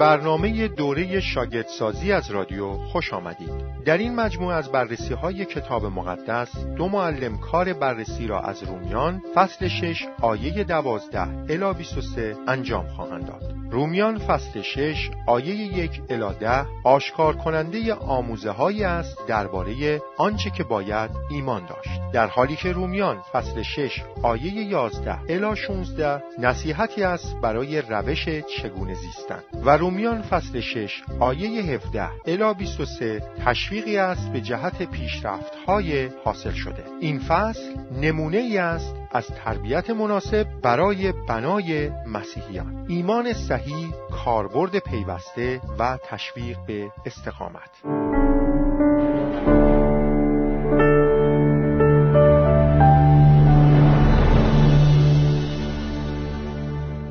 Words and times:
برنامه 0.00 0.68
دوره 0.68 1.20
شاگردسازی 1.20 2.12
از 2.12 2.30
رادیو 2.30 2.72
خوش 2.72 3.12
آمدید. 3.12 3.50
در 3.84 3.98
این 3.98 4.14
مجموعه 4.14 4.56
از 4.56 4.72
بررسی 4.72 5.14
های 5.14 5.44
کتاب 5.44 5.84
مقدس 5.84 6.64
دو 6.76 6.88
معلم 6.88 7.38
کار 7.38 7.72
بررسی 7.72 8.26
را 8.26 8.40
از 8.40 8.62
رومیان 8.62 9.22
فصل 9.34 9.68
6 9.68 10.06
آیه 10.22 10.64
12 10.64 11.20
الی 11.20 11.78
23 11.78 12.36
انجام 12.48 12.86
خواهند 12.86 13.26
داد. 13.26 13.59
رومیان 13.70 14.18
فصل 14.18 14.62
6 14.62 15.10
آیه 15.26 15.54
یک 15.54 16.02
الی 16.08 16.38
ده 16.40 16.66
آشکار 16.84 17.36
کننده 17.36 17.94
آموزه 17.94 18.50
هایی 18.50 18.84
است 18.84 19.26
درباره 19.26 20.02
آنچه 20.18 20.50
که 20.50 20.64
باید 20.64 21.10
ایمان 21.30 21.66
داشت. 21.66 22.00
در 22.12 22.26
حالی 22.26 22.56
که 22.56 22.72
رومیان 22.72 23.18
فصل 23.32 23.62
6 23.62 24.02
آیه 24.22 24.52
11 24.52 25.18
الی 25.28 25.56
16 25.56 26.22
نصیحتی 26.38 27.02
است 27.02 27.36
برای 27.42 27.82
روش 27.82 28.28
چگونه 28.28 28.94
زیستن. 28.94 29.42
و 29.64 29.76
رومیان 29.76 30.22
فصل 30.22 30.60
6 30.60 31.02
آیه 31.20 31.62
17 31.62 32.08
الی 32.26 32.54
23 32.54 33.22
تشویقی 33.44 33.96
است 33.96 34.32
به 34.32 34.40
جهت 34.40 34.82
پیشرفت 34.82 35.54
های 35.66 36.10
حاصل 36.24 36.52
شده. 36.52 36.84
این 37.00 37.18
فصل 37.18 37.74
نمونه 38.00 38.36
ای 38.36 38.58
است 38.58 38.99
از 39.12 39.26
تربیت 39.26 39.90
مناسب 39.90 40.46
برای 40.62 41.12
بنای 41.28 41.90
مسیحیان. 42.06 42.86
ایمان 42.88 43.32
صحیح 43.32 43.94
کاربرد 44.24 44.78
پیوسته 44.78 45.60
و 45.78 45.98
تشویق 46.04 46.58
به 46.66 46.92
استقامت. 47.06 47.70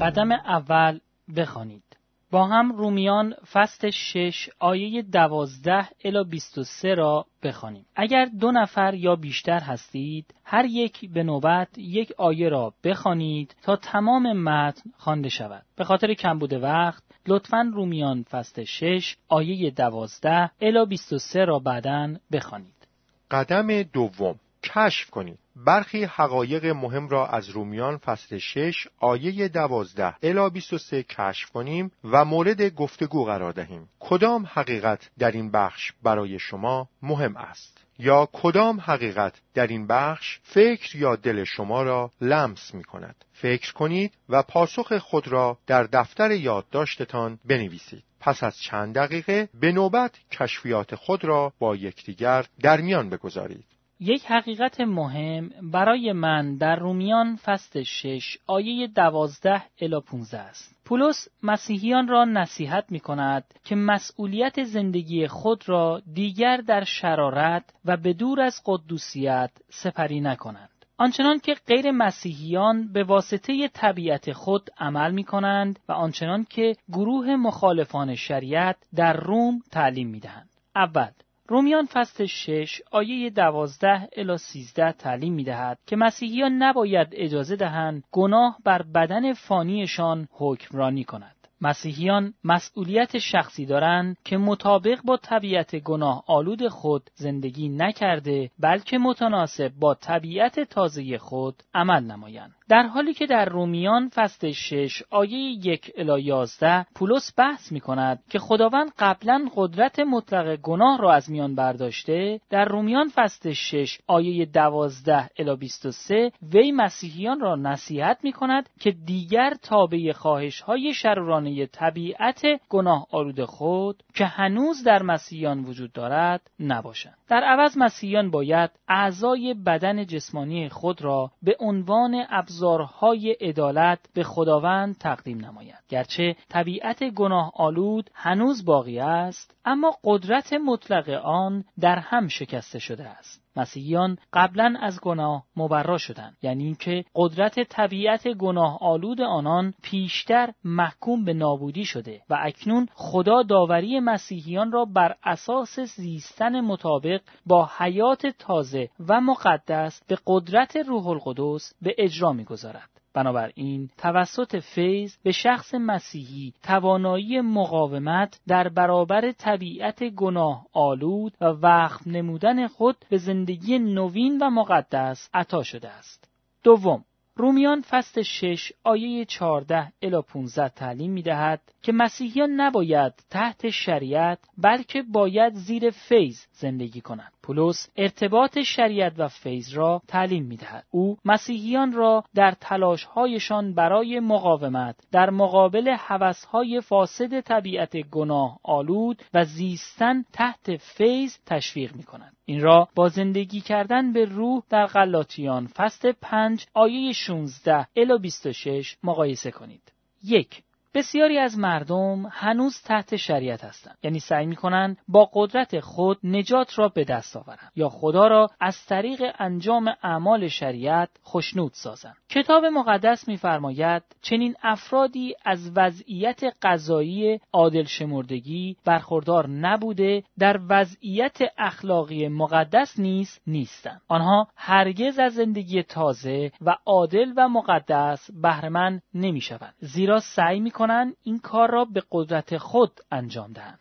قدم 0.02 0.32
اول 0.32 1.00
بخوانید. 1.36 1.89
با 2.32 2.48
هم 2.48 2.72
رومیان 2.72 3.34
فصل 3.52 3.90
6 3.90 4.50
آیه 4.60 5.02
12 5.02 5.88
الی 6.04 6.24
23 6.24 6.96
را 6.96 7.26
بخوانیم. 7.44 7.86
اگر 7.96 8.26
دو 8.26 8.52
نفر 8.52 8.94
یا 8.94 9.16
بیشتر 9.16 9.60
هستید، 9.60 10.34
هر 10.44 10.66
یک 10.66 11.12
به 11.14 11.24
نوبت 11.24 11.78
یک 11.78 12.12
آیه 12.18 12.50
را 12.50 12.74
بخوانید 12.84 13.56
تا 13.64 13.76
تمام 13.76 14.34
متن 14.34 14.92
خوانده 14.98 15.30
شود. 15.30 15.66
به 15.76 15.84
خاطر 15.84 16.14
کمبود 16.14 16.54
وقت، 16.54 17.04
لطفا 17.28 17.72
رومیان 17.74 18.24
فصل 18.24 18.64
6 18.64 19.16
آیه 19.28 19.72
12 19.72 20.52
الی 20.62 20.86
23 20.86 21.46
را 21.46 21.60
بعدا 21.60 22.16
بخوانید. 22.32 22.88
قدم 23.32 23.84
دوم 23.84 24.36
کشف 24.64 25.10
کنید 25.10 25.40
برخی 25.66 26.04
حقایق 26.04 26.66
مهم 26.66 27.10
را 27.10 27.28
از 27.28 27.50
رومیان 27.50 27.98
فصل 27.98 28.38
6 28.38 28.88
آیه 29.00 29.48
12 29.48 30.16
الی 30.24 30.50
23 30.50 31.04
کشف 31.04 31.50
کنیم 31.50 31.92
و 32.04 32.26
مورد 32.26 32.76
گفتگو 32.76 33.26
قرار 33.26 33.52
دهیم. 33.52 33.90
کدام 34.00 34.50
حقیقت 34.54 35.10
در 35.20 35.32
این 35.32 35.52
بخش 35.52 35.92
برای 36.04 36.40
شما 36.40 36.90
مهم 37.02 37.38
است؟ 37.38 37.86
یا 38.00 38.30
کدام 38.34 38.80
حقیقت 38.80 39.34
در 39.54 39.68
این 39.68 39.88
بخش 39.88 40.40
فکر 40.44 40.96
یا 40.96 41.16
دل 41.16 41.44
شما 41.44 41.84
را 41.84 42.12
لمس 42.22 42.74
می 42.74 42.84
کند؟ 42.84 43.26
فکر 43.34 43.74
کنید 43.74 44.14
و 44.30 44.44
پاسخ 44.44 44.98
خود 44.98 45.28
را 45.28 45.58
در 45.68 45.84
دفتر 45.84 46.32
یادداشتتان 46.32 47.40
بنویسید. 47.46 48.04
پس 48.20 48.44
از 48.44 48.58
چند 48.58 48.96
دقیقه 48.96 49.50
به 49.60 49.72
نوبت 49.72 50.12
کشفیات 50.32 50.96
خود 50.96 51.26
را 51.26 51.54
با 51.60 51.76
یکدیگر 51.76 52.46
در 52.62 52.82
میان 52.82 53.10
بگذارید. 53.10 53.66
یک 54.02 54.26
حقیقت 54.26 54.82
مهم 54.82 55.50
برای 55.72 56.12
من 56.12 56.56
در 56.56 56.76
رومیان 56.76 57.36
فصل 57.36 57.84
6 57.84 58.38
آیه 58.48 58.88
12 58.88 59.62
الی 59.82 60.00
15 60.00 60.40
است. 60.40 60.76
پولس 60.86 61.28
مسیحیان 61.44 62.08
را 62.08 62.26
نصیحت 62.26 62.86
می 62.90 63.00
کند 63.00 63.44
که 63.64 63.76
مسئولیت 63.76 64.64
زندگی 64.64 65.28
خود 65.28 65.70
را 65.70 66.02
دیگر 66.14 66.58
در 66.58 66.84
شرارت 66.84 67.64
و 67.86 67.98
به 67.98 68.14
دور 68.14 68.42
از 68.42 68.62
قدوسیت 68.66 69.52
سپری 69.70 70.22
نکنند. 70.22 70.70
آنچنان 70.98 71.40
که 71.40 71.56
غیر 71.68 71.92
مسیحیان 71.92 72.94
به 72.94 73.04
واسطه 73.04 73.68
طبیعت 73.68 74.34
خود 74.34 74.70
عمل 74.78 75.12
می 75.12 75.24
کنند 75.24 75.80
و 75.90 75.92
آنچنان 75.92 76.46
که 76.50 76.76
گروه 76.90 77.36
مخالفان 77.36 78.16
شریعت 78.16 78.78
در 78.96 79.14
روم 79.14 79.62
تعلیم 79.72 80.08
می 80.08 80.20
دهند. 80.20 80.50
اول 80.76 81.12
رومیان 81.50 81.86
فصل 81.86 82.26
6 82.26 82.82
آیه 82.92 83.30
12 83.30 84.10
الی 84.18 84.38
13 84.38 84.92
تعلیم 84.92 85.34
می 85.34 85.44
دهد 85.44 85.80
که 85.88 85.96
مسیحیان 85.96 86.52
نباید 86.64 87.08
اجازه 87.12 87.56
دهند 87.56 88.04
گناه 88.12 88.58
بر 88.64 88.82
بدن 88.82 89.34
فانیشان 89.34 90.28
حکمرانی 90.32 91.04
کند. 91.04 91.36
مسیحیان 91.62 92.34
مسئولیت 92.44 93.18
شخصی 93.18 93.66
دارند 93.66 94.18
که 94.26 94.38
مطابق 94.38 95.02
با 95.02 95.18
طبیعت 95.18 95.76
گناه 95.76 96.24
آلود 96.28 96.68
خود 96.68 97.10
زندگی 97.14 97.70
نکرده 97.70 98.52
بلکه 98.60 98.98
متناسب 98.98 99.72
با 99.80 99.94
طبیعت 99.94 100.60
تازه 100.60 101.18
خود 101.18 101.64
عمل 101.74 102.04
نمایند. 102.04 102.56
در 102.70 102.84
حالی 102.84 103.14
که 103.14 103.26
در 103.26 103.46
رومیان 103.46 104.10
فصل 104.16 104.52
6 104.52 105.04
آیه 105.10 105.68
1 105.68 105.92
الی 105.98 106.24
11 106.24 106.86
پولس 106.96 107.34
بحث 107.38 107.72
می 107.72 107.80
کند 107.80 108.24
که 108.30 108.40
خداوند 108.40 108.92
قبلا 109.00 109.46
قدرت 109.56 110.00
مطلق 110.00 110.56
گناه 110.56 110.98
را 110.98 111.14
از 111.14 111.32
میان 111.32 111.56
برداشته 111.56 112.42
در 112.50 112.66
رومیان 112.66 113.10
فصل 113.16 113.54
6 113.54 114.00
آیه 114.08 114.46
12 114.46 115.30
الی 115.40 115.56
23 115.56 116.32
وی 116.54 116.72
مسیحیان 116.72 117.40
را 117.40 117.56
نصیحت 117.56 118.20
می 118.24 118.32
کند 118.32 118.70
که 118.80 118.92
دیگر 118.92 119.54
تابع 119.62 120.12
خواهش 120.12 120.62
های 120.62 120.94
شرورانه 120.94 121.66
طبیعت 121.66 122.42
گناه 122.70 123.08
آلود 123.12 123.44
خود 123.46 124.04
که 124.14 124.26
هنوز 124.26 124.84
در 124.84 125.04
مسیحیان 125.04 125.64
وجود 125.64 125.94
دارد 125.94 126.42
نباشند. 126.60 127.19
در 127.30 127.44
عوض 127.44 127.78
مسیحیان 127.78 128.32
باید 128.32 128.70
اعضای 128.88 129.54
بدن 129.54 130.06
جسمانی 130.06 130.70
خود 130.70 131.02
را 131.02 131.32
به 131.42 131.56
عنوان 131.60 132.26
ابزارهای 132.30 133.32
عدالت 133.32 134.00
به 134.14 134.24
خداوند 134.24 134.98
تقدیم 134.98 135.46
نمایند 135.46 135.84
گرچه 135.90 136.36
طبیعت 136.50 137.04
گناه 137.04 137.52
آلود 137.56 138.10
هنوز 138.14 138.66
باقی 138.66 139.00
است 139.00 139.56
اما 139.66 139.96
قدرت 140.04 140.54
مطلق 140.54 141.10
آن 141.24 141.64
در 141.80 142.00
هم 142.00 142.28
شکسته 142.28 142.80
شده 142.80 143.10
است. 143.10 143.49
مسیحیان 143.60 144.18
قبلا 144.34 144.76
از 144.82 145.02
گناه 145.02 145.44
مبرا 145.56 145.98
شدند. 145.98 146.38
یعنی 146.42 146.64
اینکه 146.64 147.06
قدرت 147.16 147.60
طبیعت 147.60 148.28
گناه 148.28 148.78
آلود 148.82 149.22
آنان 149.22 149.74
پیشتر 149.84 150.54
محکوم 150.64 151.26
به 151.26 151.34
نابودی 151.34 151.86
شده 151.86 152.22
و 152.30 152.38
اکنون 152.42 152.88
خدا 152.94 153.44
داوری 153.44 154.00
مسیحیان 154.00 154.72
را 154.72 154.86
بر 154.86 155.16
اساس 155.24 155.80
زیستن 155.80 156.62
مطابق 156.62 157.22
با 157.46 157.70
حیات 157.78 158.28
تازه 158.28 158.90
و 159.08 159.22
مقدس 159.22 160.02
به 160.08 160.18
قدرت 160.28 160.76
روح 160.76 161.08
القدس 161.08 161.74
به 161.82 161.96
اجرا 161.98 162.34
می‌گذارد. 162.34 162.99
بنابراین 163.14 163.90
توسط 163.98 164.56
فیض 164.56 165.18
به 165.24 165.32
شخص 165.32 165.74
مسیحی 165.74 166.54
توانایی 166.64 167.42
مقاومت 167.42 168.40
در 168.48 168.70
برابر 168.70 169.32
طبیعت 169.32 170.04
گناه 170.04 170.66
آلود 170.74 171.34
و 171.42 171.46
وقف 171.46 172.08
نمودن 172.08 172.68
خود 172.68 173.06
به 173.10 173.18
زندگی 173.18 173.80
نوین 173.80 174.38
و 174.42 174.50
مقدس 174.50 175.30
عطا 175.34 175.64
شده 175.64 175.90
است. 175.90 176.30
دوم 176.64 177.04
رومیان 177.40 177.82
فصل 177.82 178.22
6 178.22 178.72
آیه 178.84 179.26
14 179.26 179.92
الی 180.02 180.22
15 180.22 180.70
تعلیم 180.70 181.12
می 181.12 181.22
دهد 181.22 181.62
که 181.82 181.92
مسیحیان 181.92 182.50
نباید 182.52 183.14
تحت 183.30 183.70
شریعت 183.70 184.40
بلکه 184.58 185.02
باید 185.02 185.54
زیر 185.54 185.90
فیض 185.90 186.46
زندگی 186.52 187.02
کنند. 187.02 187.32
پولس 187.44 187.90
ارتباط 187.96 188.60
شریعت 188.60 189.14
و 189.18 189.28
فیض 189.28 189.74
را 189.74 190.02
تعلیم 190.08 190.46
می 190.46 190.58
دهد. 190.58 190.86
او 190.92 191.18
مسیحیان 191.26 191.92
را 191.92 192.24
در 192.36 192.52
تلاشهایشان 192.52 193.74
برای 193.74 194.20
مقاومت 194.20 194.96
در 195.12 195.30
مقابل 195.30 195.90
حوثهای 195.90 196.82
فاسد 196.82 197.42
طبیعت 197.42 197.98
گناه 197.98 198.60
آلود 198.64 199.24
و 199.34 199.46
زیستن 199.46 200.24
تحت 200.34 200.78
فیض 200.78 201.38
تشویق 201.46 201.96
می 201.96 202.04
کند. 202.04 202.36
این 202.50 202.62
را 202.62 202.88
با 202.96 203.10
زندگی 203.10 203.62
کردن 203.62 204.14
به 204.14 204.26
روح 204.26 204.64
در 204.70 204.86
غلاطیان 204.86 205.68
فصل 205.68 206.12
5 206.22 206.66
آیه 206.74 207.14
16 207.14 207.88
الی 207.96 208.18
26 208.22 208.98
مقایسه 209.04 209.52
کنید. 209.52 209.92
یک 210.24 210.64
بسیاری 210.94 211.38
از 211.38 211.58
مردم 211.58 212.26
هنوز 212.32 212.82
تحت 212.82 213.16
شریعت 213.16 213.64
هستند. 213.64 213.98
یعنی 214.04 214.20
سعی 214.20 214.46
می‌کنند 214.46 214.98
با 215.08 215.30
قدرت 215.34 215.80
خود 215.80 216.20
نجات 216.24 216.80
را 216.80 216.90
به 216.90 217.04
دست 217.04 217.38
آورند 217.38 217.72
یا 217.76 217.90
خدا 217.90 218.28
را 218.28 218.48
از 218.60 218.86
طریق 218.86 219.22
انجام 219.40 219.96
اعمال 220.04 220.48
شریعت 220.48 221.10
خشنود 221.28 221.72
سازند. 221.74 222.16
کتاب 222.30 222.66
مقدس 222.66 223.28
میفرماید 223.28 224.04
چنین 224.22 224.56
افرادی 224.64 225.36
از 225.46 225.72
وضعیت 225.76 226.42
قضایی 226.62 227.40
عادل 227.54 227.84
شمردگی 227.84 228.78
برخوردار 228.86 229.48
نبوده 229.48 230.24
در 230.40 230.60
وضعیت 230.70 231.38
اخلاقی 231.58 232.28
مقدس 232.28 233.00
نیز 233.00 233.40
نیستند. 233.48 234.02
آنها 234.08 234.48
هرگز 234.56 235.20
از 235.20 235.34
زندگی 235.34 235.84
تازه 235.84 236.52
و 236.62 236.76
عادل 236.86 237.34
و 237.38 237.50
مقدس 237.50 238.32
بهرهمند 238.32 239.02
نمی‌شوند 239.14 239.74
زیرا 239.80 240.20
سعی 240.20 240.60
می 240.60 240.72
کنند 240.80 241.16
این 241.24 241.40
کار 241.40 241.72
را 241.72 241.86
به 241.86 242.04
قدرت 242.12 242.58
خود 242.58 242.92
انجام 243.12 243.54
دهند. 243.54 243.80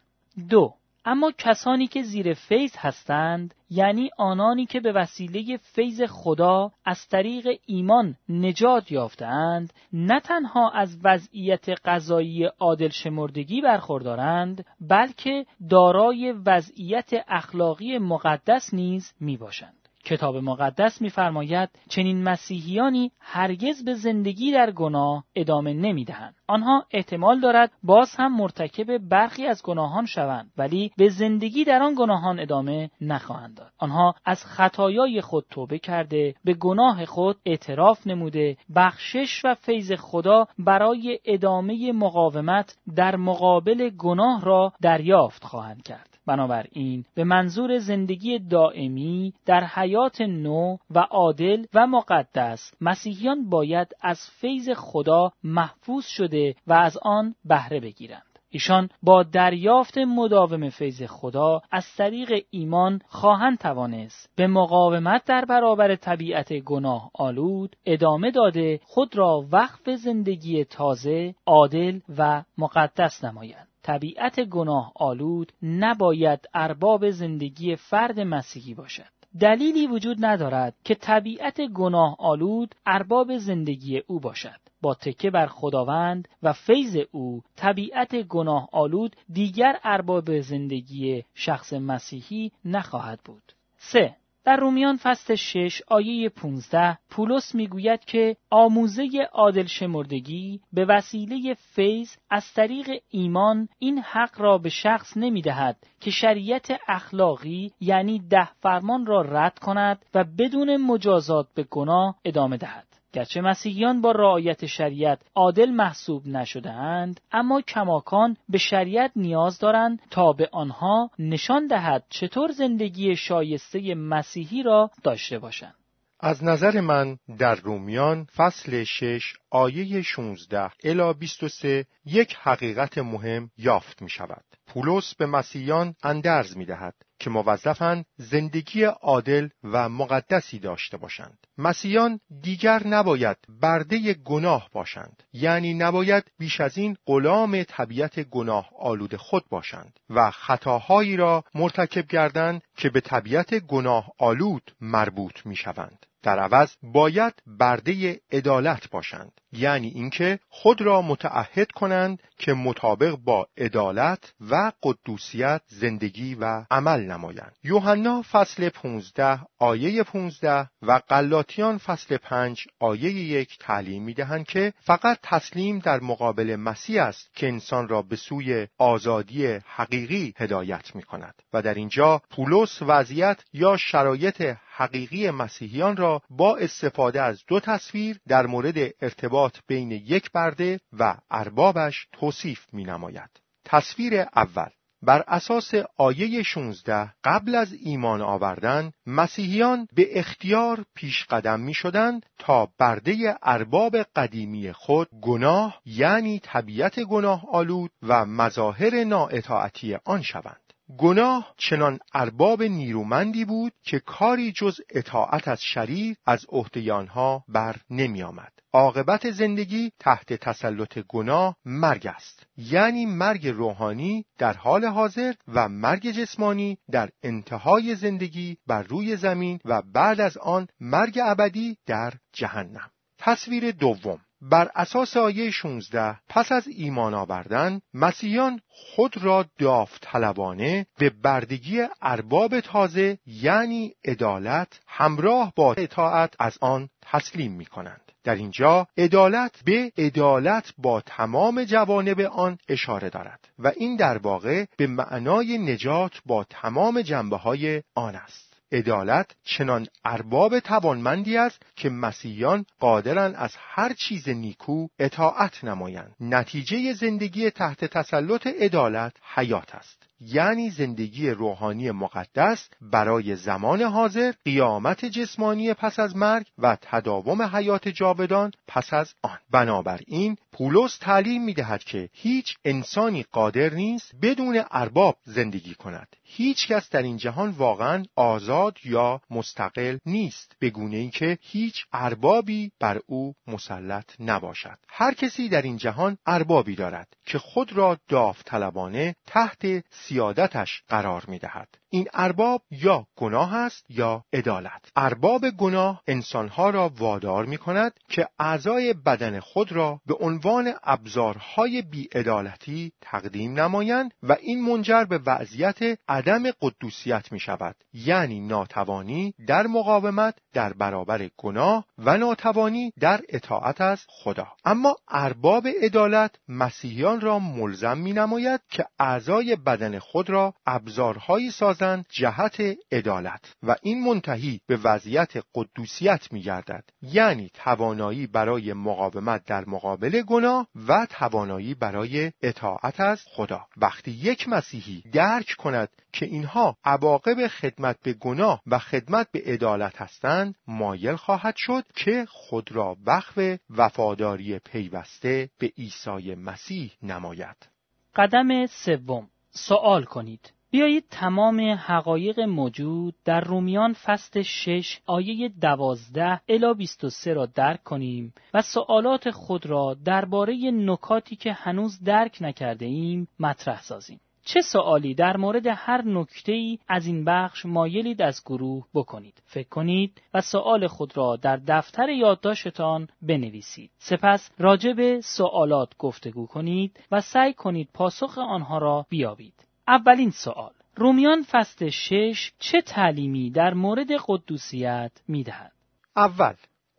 دو 0.51 0.75
اما 1.05 1.33
کسانی 1.39 1.87
که 1.87 2.03
زیر 2.03 2.35
فیض 2.35 2.77
هستند 2.77 3.55
یعنی 3.71 4.11
آنانی 4.19 4.67
که 4.67 4.81
به 4.81 4.93
وسیله 4.93 5.57
فیض 5.57 6.03
خدا 6.03 6.71
از 6.85 7.09
طریق 7.09 7.49
ایمان 7.67 8.17
نجات 8.29 8.93
یافتند 8.93 9.73
نه 9.93 10.21
تنها 10.21 10.71
از 10.71 10.99
وضعیت 11.05 11.69
قضایی 11.85 12.45
عادل 12.45 12.89
شمردگی 12.89 13.61
برخوردارند 13.61 14.65
بلکه 14.81 15.47
دارای 15.71 16.33
وضعیت 16.33 17.11
اخلاقی 17.29 17.99
مقدس 17.99 18.75
نیز 18.75 19.13
می 19.21 19.37
باشند. 19.37 19.78
کتاب 20.09 20.37
مقدس 20.37 21.03
می‌فرماید 21.03 21.69
چنین 21.89 22.23
مسیحیانی 22.23 23.13
هرگز 23.21 23.85
به 23.85 23.95
زندگی 23.95 24.53
در 24.53 24.71
گناه 24.71 25.25
ادامه 25.37 25.73
نمی‌دهند. 25.73 26.35
آنها 26.47 26.85
احتمال 26.91 27.41
دارد 27.41 27.73
باز 27.83 28.15
هم 28.19 28.37
مرتکب 28.37 28.99
برخی 28.99 29.47
از 29.47 29.63
گناهان 29.63 30.07
شوند 30.07 30.51
ولی 30.59 30.91
به 30.97 31.09
زندگی 31.09 31.65
در 31.65 31.83
آن 31.83 31.95
گناهان 31.99 32.41
ادامه 32.41 32.91
نخواهند 33.01 33.57
داد. 33.57 33.73
آنها 33.79 34.15
از 34.25 34.45
خطایای 34.45 35.21
خود 35.21 35.45
توبه 35.51 35.79
کرده 35.79 36.35
به 36.45 36.55
گناه 36.55 37.05
خود 37.05 37.37
اعتراف 37.47 38.07
نموده 38.07 38.57
بخشش 38.77 39.45
و 39.45 39.55
فیض 39.55 39.93
خدا 39.93 40.47
برای 40.59 41.19
ادامه 41.25 41.93
مقاومت 41.93 42.77
در 42.97 43.17
مقابل 43.17 43.91
گناه 43.91 44.45
را 44.45 44.73
دریافت 44.83 45.45
خواهند 45.45 45.83
کرد. 45.83 46.18
بنابراین 46.29 47.05
به 47.15 47.25
منظور 47.25 47.79
زندگی 47.79 48.39
دائمی 48.39 49.35
در 49.47 49.65
حیات 49.65 50.21
نو 50.21 50.77
و 50.91 50.99
عادل 50.99 51.65
و 51.75 51.87
مقدس 51.87 52.73
مسیحیان 52.81 53.49
باید 53.49 53.89
از 54.01 54.19
فیض 54.41 54.71
خدا 54.77 55.33
محفوظ 55.45 56.07
شده 56.07 56.55
و 56.67 56.73
از 56.73 56.99
آن 57.03 57.35
بهره 57.45 57.81
بگیرند. 57.81 58.28
ایشان 58.51 58.89
با 59.03 59.23
دریافت 59.23 59.99
مداوم 59.99 60.69
فیض 60.69 61.03
خدا 61.03 61.61
از 61.71 61.85
طریق 61.97 62.45
ایمان 62.51 63.01
خواهند 63.09 63.59
توانست 63.59 64.31
به 64.37 64.47
مقاومت 64.47 65.25
در 65.25 65.45
برابر 65.45 65.97
طبیعت 65.97 66.53
گناه 66.53 67.11
آلود 67.15 67.77
ادامه 67.87 68.31
داده 68.31 68.81
خود 68.85 69.17
را 69.17 69.45
وقف 69.53 69.91
زندگی 69.91 70.65
تازه، 70.65 71.35
عادل 71.47 72.01
و 72.19 72.45
مقدس 72.59 73.25
نمایند. 73.25 73.69
طبیعت 73.83 74.41
گناه 74.41 74.93
آلود 74.95 75.53
نباید 75.63 76.41
ارباب 76.55 77.11
زندگی 77.11 77.77
فرد 77.77 78.21
مسیحی 78.21 78.75
باشد. 78.75 79.18
دلیلی 79.41 79.87
وجود 79.87 80.17
ندارد 80.21 80.75
که 80.85 80.95
طبیعت 80.95 81.61
گناه 81.61 82.17
آلود 82.19 82.75
ارباب 82.87 83.37
زندگی 83.37 83.99
او 84.07 84.21
باشد. 84.21 84.61
با 84.83 84.95
تکه 84.95 85.31
بر 85.31 85.47
خداوند 85.47 86.29
و 86.43 86.53
فیض 86.53 86.97
او 87.11 87.43
طبیعت 87.57 88.17
گناه 88.17 88.69
آلود 88.73 89.17
دیگر 89.33 89.79
ارباب 89.85 90.41
زندگی 90.41 91.25
شخص 91.35 91.73
مسیحی 91.73 92.53
نخواهد 92.65 93.21
بود. 93.25 93.43
3. 93.77 94.17
در 94.49 94.57
رومیان 94.57 94.97
فصل 94.97 95.35
6 95.35 95.83
آیه 95.89 96.29
15 96.29 96.99
پولس 97.11 97.55
می‌گوید 97.55 98.05
که 98.05 98.37
آموزه 98.51 99.09
عادل 99.33 99.67
شمردگی 99.67 100.61
به 100.73 100.85
وسیله 100.85 101.55
فیض 101.55 102.09
از 102.31 102.53
طریق 102.55 102.91
ایمان 103.11 103.69
این 103.79 103.99
حق 103.99 104.41
را 104.41 104.59
به 104.59 104.69
شخص 104.69 105.17
نمی‌دهد 105.17 105.77
که 106.01 106.11
شریعت 106.11 106.81
اخلاقی 106.89 107.73
یعنی 107.81 108.19
ده 108.31 108.49
فرمان 108.61 109.07
را 109.07 109.23
رد 109.23 109.59
کند 109.59 110.05
و 110.15 110.25
بدون 110.39 110.77
مجازات 110.77 111.47
به 111.55 111.63
گناه 111.63 112.17
ادامه 112.25 112.57
دهد. 112.57 112.88
گرچه 113.13 113.41
مسیحیان 113.41 114.01
با 114.01 114.13
رعایت 114.13 114.67
شریعت 114.67 115.19
عادل 115.35 115.71
محسوب 115.71 116.27
نشدهاند 116.27 117.21
اما 117.33 117.61
کماکان 117.61 118.37
به 118.49 118.59
شریعت 118.59 119.13
نیاز 119.17 119.59
دارند 119.59 119.99
تا 120.11 120.33
به 120.33 120.49
آنها 120.53 121.11
نشان 121.19 121.67
دهد 121.67 122.05
چطور 122.11 122.53
زندگی 122.53 123.17
شایسته 123.17 123.95
مسیحی 123.95 124.63
را 124.63 124.91
داشته 125.03 125.39
باشند 125.39 125.75
از 126.21 126.45
نظر 126.45 126.81
من 126.81 127.19
در 127.39 127.55
رومیان 127.55 128.25
فصل 128.25 128.85
6 128.85 129.35
آیه 129.51 130.03
16 130.03 130.71
الی 130.85 131.13
23 131.21 131.87
یک 132.05 132.37
حقیقت 132.43 132.99
مهم 132.99 133.51
یافت 133.59 134.03
می 134.03 134.09
شود. 134.09 134.45
پولس 134.69 135.15
به 135.15 135.27
مسیحیان 135.27 135.95
اندرز 136.03 136.57
می 136.57 136.65
دهد 136.65 136.95
که 137.19 137.31
موظفند 137.31 138.05
زندگی 138.17 138.85
عادل 138.85 139.49
و 139.65 139.89
مقدسی 139.89 140.59
داشته 140.59 140.97
باشند. 140.97 141.47
مسیحیان 141.59 142.21
دیگر 142.43 142.87
نباید 142.87 143.37
برده 143.49 144.15
گناه 144.15 144.69
باشند 144.73 145.23
یعنی 145.33 145.75
نباید 145.75 146.25
بیش 146.39 146.61
از 146.61 146.79
این 146.79 146.97
غلام 147.07 147.63
طبیعت 147.63 148.21
گناه 148.21 148.71
آلود 148.79 149.17
خود 149.17 149.49
باشند 149.49 150.01
و 150.11 150.31
خطاهایی 150.31 151.17
را 151.17 151.45
مرتکب 151.55 152.07
گردند 152.07 152.63
که 152.77 152.91
به 152.91 153.01
طبیعت 153.01 153.55
گناه 153.55 154.13
آلود 154.19 154.73
مربوط 154.81 155.47
می 155.47 155.57
شوند. 155.57 156.07
در 156.23 156.39
عوض 156.39 156.73
باید 156.83 157.35
برده 157.47 158.21
عدالت 158.33 158.91
باشند 158.91 159.41
یعنی 159.53 159.89
اینکه 159.89 160.39
خود 160.49 160.83
را 160.83 161.03
متعهد 161.03 161.73
کنند 161.73 162.23
که 162.39 162.53
مطابق 162.53 163.17
با 163.17 163.49
عدالت 163.57 164.33
و 164.51 164.73
قدوسیت 164.83 165.63
زندگی 165.67 166.35
و 166.35 166.65
عمل 166.71 167.01
نمایند. 167.01 167.57
یوحنا 167.65 168.23
فصل 168.33 168.69
15 168.69 169.41
آیه 169.59 170.03
15 170.03 170.71
و 170.83 171.01
قلاتیان 171.09 171.79
فصل 171.79 172.17
5 172.17 172.65
آیه 172.81 173.11
یک 173.13 173.59
تعلیم 173.59 174.03
می‌دهند 174.03 174.47
که 174.47 174.73
فقط 174.81 175.19
تسلیم 175.23 175.79
در 175.79 176.01
مقابل 176.01 176.57
مسیح 176.57 177.03
است 177.03 177.35
که 177.35 177.49
انسان 177.49 177.89
را 177.89 178.03
به 178.03 178.17
سوی 178.17 178.69
آزادی 178.79 179.47
حقیقی 179.47 180.35
هدایت 180.37 180.95
می 180.95 181.03
کند 181.03 181.35
و 181.53 181.63
در 181.63 181.75
اینجا 181.75 182.23
پولس 182.31 182.83
وضعیت 182.83 183.45
یا 183.53 183.77
شرایط 183.77 184.57
حقیقی 184.79 185.31
مسیحیان 185.31 185.97
را 185.97 186.23
با 186.31 186.57
استفاده 186.57 187.23
از 187.23 187.43
دو 187.49 187.61
تصویر 187.61 188.21
در 188.29 188.47
مورد 188.47 188.91
ارتباط 189.03 189.59
بین 189.67 189.91
یک 189.91 190.33
برده 190.33 190.81
و 190.99 191.17
اربابش 191.31 192.07
توصیف 192.29 192.67
می 192.73 192.85
نماید. 192.85 193.31
تصویر 193.65 194.21
اول 194.37 194.69
بر 195.03 195.25
اساس 195.29 195.75
آیه 195.97 196.43
16 196.43 197.15
قبل 197.25 197.55
از 197.55 197.73
ایمان 197.73 198.23
آوردن 198.23 198.93
مسیحیان 199.07 199.89
به 199.95 200.19
اختیار 200.19 200.85
پیش 200.95 201.25
قدم 201.25 201.61
می 201.61 201.75
شدند 201.75 202.27
تا 202.39 202.69
برده 202.79 203.37
ارباب 203.43 203.97
قدیمی 203.97 204.73
خود 204.73 205.09
گناه 205.23 205.81
یعنی 205.85 206.41
طبیعت 206.41 207.01
گناه 207.01 207.45
آلود 207.53 207.91
و 208.03 208.27
مظاهر 208.27 209.05
نااطاعتی 209.05 209.97
آن 210.05 210.23
شوند. 210.23 210.68
گناه 210.97 211.55
چنان 211.57 211.99
ارباب 212.15 212.63
نیرومندی 212.63 213.45
بود 213.45 213.73
که 213.83 213.99
کاری 213.99 214.53
جز 214.53 214.81
اطاعت 214.91 215.49
از 215.49 215.63
شریر 215.63 216.17
از 216.27 216.47
عهده 216.49 216.93
آنها 216.93 217.45
بر 217.49 217.77
نمی 217.91 218.23
آمد. 218.23 218.53
عاقبت 218.73 219.31
زندگی 219.31 219.93
تحت 219.99 220.33
تسلط 220.33 220.99
گناه 220.99 221.57
مرگ 221.65 222.07
است. 222.07 222.47
یعنی 222.57 223.07
مرگ 223.07 223.49
روحانی 223.49 224.25
در 224.39 224.53
حال 224.53 224.85
حاضر 224.85 225.33
و 225.49 225.69
مرگ 225.69 226.11
جسمانی 226.11 226.79
در 226.91 227.09
انتهای 227.23 227.95
زندگی 227.95 228.57
بر 228.67 228.83
روی 228.83 229.17
زمین 229.17 229.59
و 229.65 229.83
بعد 229.83 230.21
از 230.21 230.37
آن 230.37 230.69
مرگ 230.81 231.21
ابدی 231.25 231.77
در 231.87 232.13
جهنم. 232.33 232.91
تصویر 233.19 233.71
دوم. 233.71 234.21
بر 234.41 234.71
اساس 234.75 235.17
آیه 235.17 235.51
16 235.51 236.17
پس 236.29 236.53
از 236.53 236.69
ایمان 236.69 237.15
آوردن 237.15 237.81
مسیحیان 237.95 238.61
خود 238.69 239.25
را 239.25 239.45
داوطلبانه 239.59 240.87
به 240.99 241.11
بردگی 241.11 241.83
ارباب 242.03 242.61
تازه 242.61 243.19
یعنی 243.27 243.95
عدالت 244.05 244.81
همراه 244.87 245.53
با 245.57 245.75
اطاعت 245.75 246.35
از 246.39 246.59
آن 246.61 246.89
تسلیم 247.03 247.53
می 247.53 247.67
کنند. 247.67 248.01
در 248.25 248.35
اینجا 248.35 248.89
عدالت 248.99 249.53
به 249.65 249.93
عدالت 249.99 250.73
با 250.79 251.01
تمام 251.01 251.65
جوانب 251.65 252.21
آن 252.21 252.59
اشاره 252.69 253.11
دارد 253.11 253.49
و 253.59 253.73
این 253.77 253.97
در 253.97 254.19
واقع 254.19 254.65
به 254.77 254.87
معنای 254.87 255.59
نجات 255.59 256.13
با 256.27 256.45
تمام 256.45 257.03
جنبه 257.03 257.37
های 257.37 257.83
آن 257.95 258.15
است. 258.15 258.48
عدالت 258.73 259.31
چنان 259.45 259.87
ارباب 260.05 260.61
توانمندی 260.61 261.37
است 261.37 261.63
که 261.77 261.91
مسیحیان 261.91 262.65
قادرند 262.81 263.35
از 263.35 263.55
هر 263.59 263.93
چیز 263.93 264.29
نیکو 264.29 264.87
اطاعت 264.99 265.65
نمایند. 265.65 266.15
نتیجه 266.21 266.93
زندگی 266.93 267.51
تحت 267.51 267.85
تسلط 267.85 268.47
عدالت 268.47 269.13
حیات 269.35 269.75
است. 269.75 270.09
یعنی 270.21 270.71
زندگی 270.71 271.31
روحانی 271.31 271.91
مقدس 271.91 272.69
برای 272.81 273.37
زمان 273.37 273.83
حاضر 273.83 274.33
قیامت 274.45 275.05
جسمانی 275.05 275.75
پس 275.75 275.99
از 275.99 276.17
مرگ 276.17 276.47
و 276.59 276.77
تداوم 276.83 277.43
حیات 277.43 277.89
جاودان 277.89 278.51
پس 278.67 278.93
از 278.93 279.15
آن. 279.23 279.39
بنابراین 279.51 280.37
پولس 280.53 280.99
تعلیم 280.99 281.45
می 281.45 281.55
دهد 281.55 281.85
که 281.85 282.09
هیچ 282.13 282.57
انسانی 282.65 283.23
قادر 283.23 283.75
نیست 283.75 284.13
بدون 284.23 284.65
ارباب 284.71 285.17
زندگی 285.25 285.75
کند. 285.75 286.09
هیچ 286.31 286.69
کس 286.69 286.91
در 286.91 287.03
این 287.03 287.17
جهان 287.17 287.51
واقعا 287.51 288.05
آزاد 288.17 288.77
یا 288.85 289.21
مستقل 289.31 289.99
نیست 290.07 290.57
به 290.59 290.71
گونه 290.71 291.11
که 291.11 291.39
هیچ 291.41 291.85
اربابی 291.93 292.73
بر 292.81 293.01
او 293.07 293.35
مسلط 293.47 294.11
نباشد. 294.21 294.79
هر 294.89 295.15
کسی 295.15 295.49
در 295.49 295.63
این 295.63 295.77
جهان 295.77 296.19
اربابی 296.27 296.75
دارد 296.75 297.09
که 297.27 297.39
خود 297.39 297.73
را 297.73 297.99
داوطلبانه 298.09 299.17
تحت 299.27 299.85
سیادتش 299.91 300.83
قرار 300.89 301.25
می 301.29 301.39
دهد 301.39 301.69
این 301.91 302.09
ارباب 302.15 302.63
یا 302.71 303.07
گناه 303.17 303.55
است 303.55 303.85
یا 303.89 304.25
عدالت. 304.33 304.83
ارباب 304.97 305.51
گناه 305.51 306.03
انسانها 306.07 306.71
را 306.71 306.93
وادار 306.99 307.45
می 307.45 307.59
کند 307.59 307.93
که 308.09 308.29
اعضای 308.39 308.93
بدن 308.93 309.41
خود 309.41 309.73
را 309.73 310.01
به 310.07 310.15
عنوان 310.15 310.73
ابزارهای 310.85 311.83
بیعدالتی 311.83 312.93
تقدیم 313.01 313.61
نمایند 313.61 314.15
و 314.23 314.37
این 314.41 314.63
منجر 314.65 315.05
به 315.05 315.19
وضعیت 315.27 315.99
عدم 316.09 316.43
قدوسیت 316.63 317.33
می 317.33 317.41
شود 317.41 317.77
یعنی 317.93 318.41
ناتوانی 318.41 319.35
در 319.47 319.67
مقاومت 319.67 320.35
در 320.53 320.73
برابر 320.73 321.31
گناه 321.37 321.85
و 321.99 322.17
ناتوانی 322.17 322.93
در 323.01 323.21
اطاعت 323.29 323.81
از 323.81 324.05
خدا. 324.09 324.47
اما 324.65 324.97
ارباب 325.09 325.67
عدالت 325.83 326.35
مسیحیان 326.49 327.21
را 327.21 327.39
ملزم 327.39 327.99
می 327.99 328.13
نماید 328.13 328.61
که 328.71 328.87
اعضای 328.99 329.57
بدن 329.57 329.99
خود 329.99 330.31
را 330.31 330.55
ابزارهایی 330.67 331.51
سازند 331.79 332.07
جهت 332.09 332.61
عدالت 332.93 333.55
و 333.63 333.77
این 333.83 334.05
منتهی 334.05 334.61
به 334.67 334.77
وضعیت 334.77 335.33
قدوسیت 335.55 336.33
می 336.33 336.43
گردد 336.43 336.85
یعنی 337.03 337.51
توانایی 337.55 338.27
برای 338.27 338.73
مقاومت 338.73 339.45
در 339.45 339.65
مقابل 339.65 340.23
گناه 340.23 340.69
و 340.89 341.07
توانایی 341.11 341.75
برای 341.75 342.33
اطاعت 342.43 343.01
از 343.01 343.23
خدا. 343.27 343.67
وقتی 343.77 344.11
یک 344.11 344.49
مسیحی 344.49 345.03
درک 345.13 345.55
کند 345.59 345.89
که 346.13 346.27
اینها 346.27 346.77
عواقب 346.85 347.47
خدمت 347.47 347.97
به 348.03 348.13
گناه 348.13 348.63
و 348.67 348.79
خدمت 348.79 349.29
به 349.33 349.43
عدالت 349.47 350.03
هستند 350.03 350.55
مایل 350.67 351.17
خواهد 351.17 351.55
شد 351.57 351.85
که 351.95 352.27
خود 352.29 352.73
را 352.73 352.97
وقف 353.07 353.59
وفاداری 353.71 354.59
پیوسته 354.59 355.51
به 355.59 355.73
عیسی 355.79 356.35
مسیح 356.35 356.93
نماید. 357.03 357.69
قدم 358.17 358.67
سوم. 358.67 359.29
سوال 359.51 360.05
کنید. 360.05 360.58
بیایید 360.71 361.05
تمام 361.11 361.61
حقایق 361.61 362.41
موجود 362.41 363.15
در 363.25 363.41
رومیان 363.41 363.93
فصل 363.93 364.43
6 364.43 365.01
آیه 365.07 365.49
12 365.61 366.41
الی 366.49 366.75
23 366.75 367.33
را 367.33 367.47
درک 367.47 367.83
کنیم 367.83 368.35
و 368.55 368.63
سوالات 368.63 369.31
خود 369.31 369.67
را 369.67 369.97
درباره 370.05 370.71
نکاتی 370.71 371.37
که 371.37 371.53
هنوز 371.53 372.03
درک 372.05 372.39
نکرده 372.41 372.87
ایم 372.87 373.29
مطرح 373.41 373.83
سازیم. 373.83 374.21
چه 374.45 374.61
سوالی 374.61 375.15
در 375.15 375.37
مورد 375.37 375.67
هر 375.67 376.03
نکته 376.05 376.53
ای 376.53 376.79
از 376.89 377.07
این 377.07 377.25
بخش 377.25 377.67
مایلید 377.67 378.23
از 378.23 378.43
گروه 378.47 378.87
بکنید. 378.95 379.43
فکر 379.47 379.69
کنید 379.69 380.23
و 380.35 380.41
سوال 380.41 380.87
خود 380.87 381.17
را 381.17 381.37
در 381.37 381.57
دفتر 381.57 382.09
یادداشتتان 382.09 383.09
بنویسید. 383.23 383.91
سپس 383.99 384.51
راجع 384.59 384.93
به 384.93 385.21
سوالات 385.21 385.97
گفتگو 385.99 386.47
کنید 386.47 387.01
و 387.13 387.21
سعی 387.21 387.55
کنید 387.55 387.89
پاسخ 387.95 388.39
آنها 388.39 388.79
را 388.79 389.07
بیابید. 389.09 389.68
اولین 389.89 390.31
سوال 390.31 390.73
رومیان 390.97 391.43
فصل 391.43 391.91
شش 391.91 392.53
چه 392.59 392.81
تعلیمی 392.81 393.51
در 393.51 393.75
مورد 393.75 394.09
قدوسیت 394.27 395.13
می‌دهد؟ 395.29 395.73
اول 396.17 396.55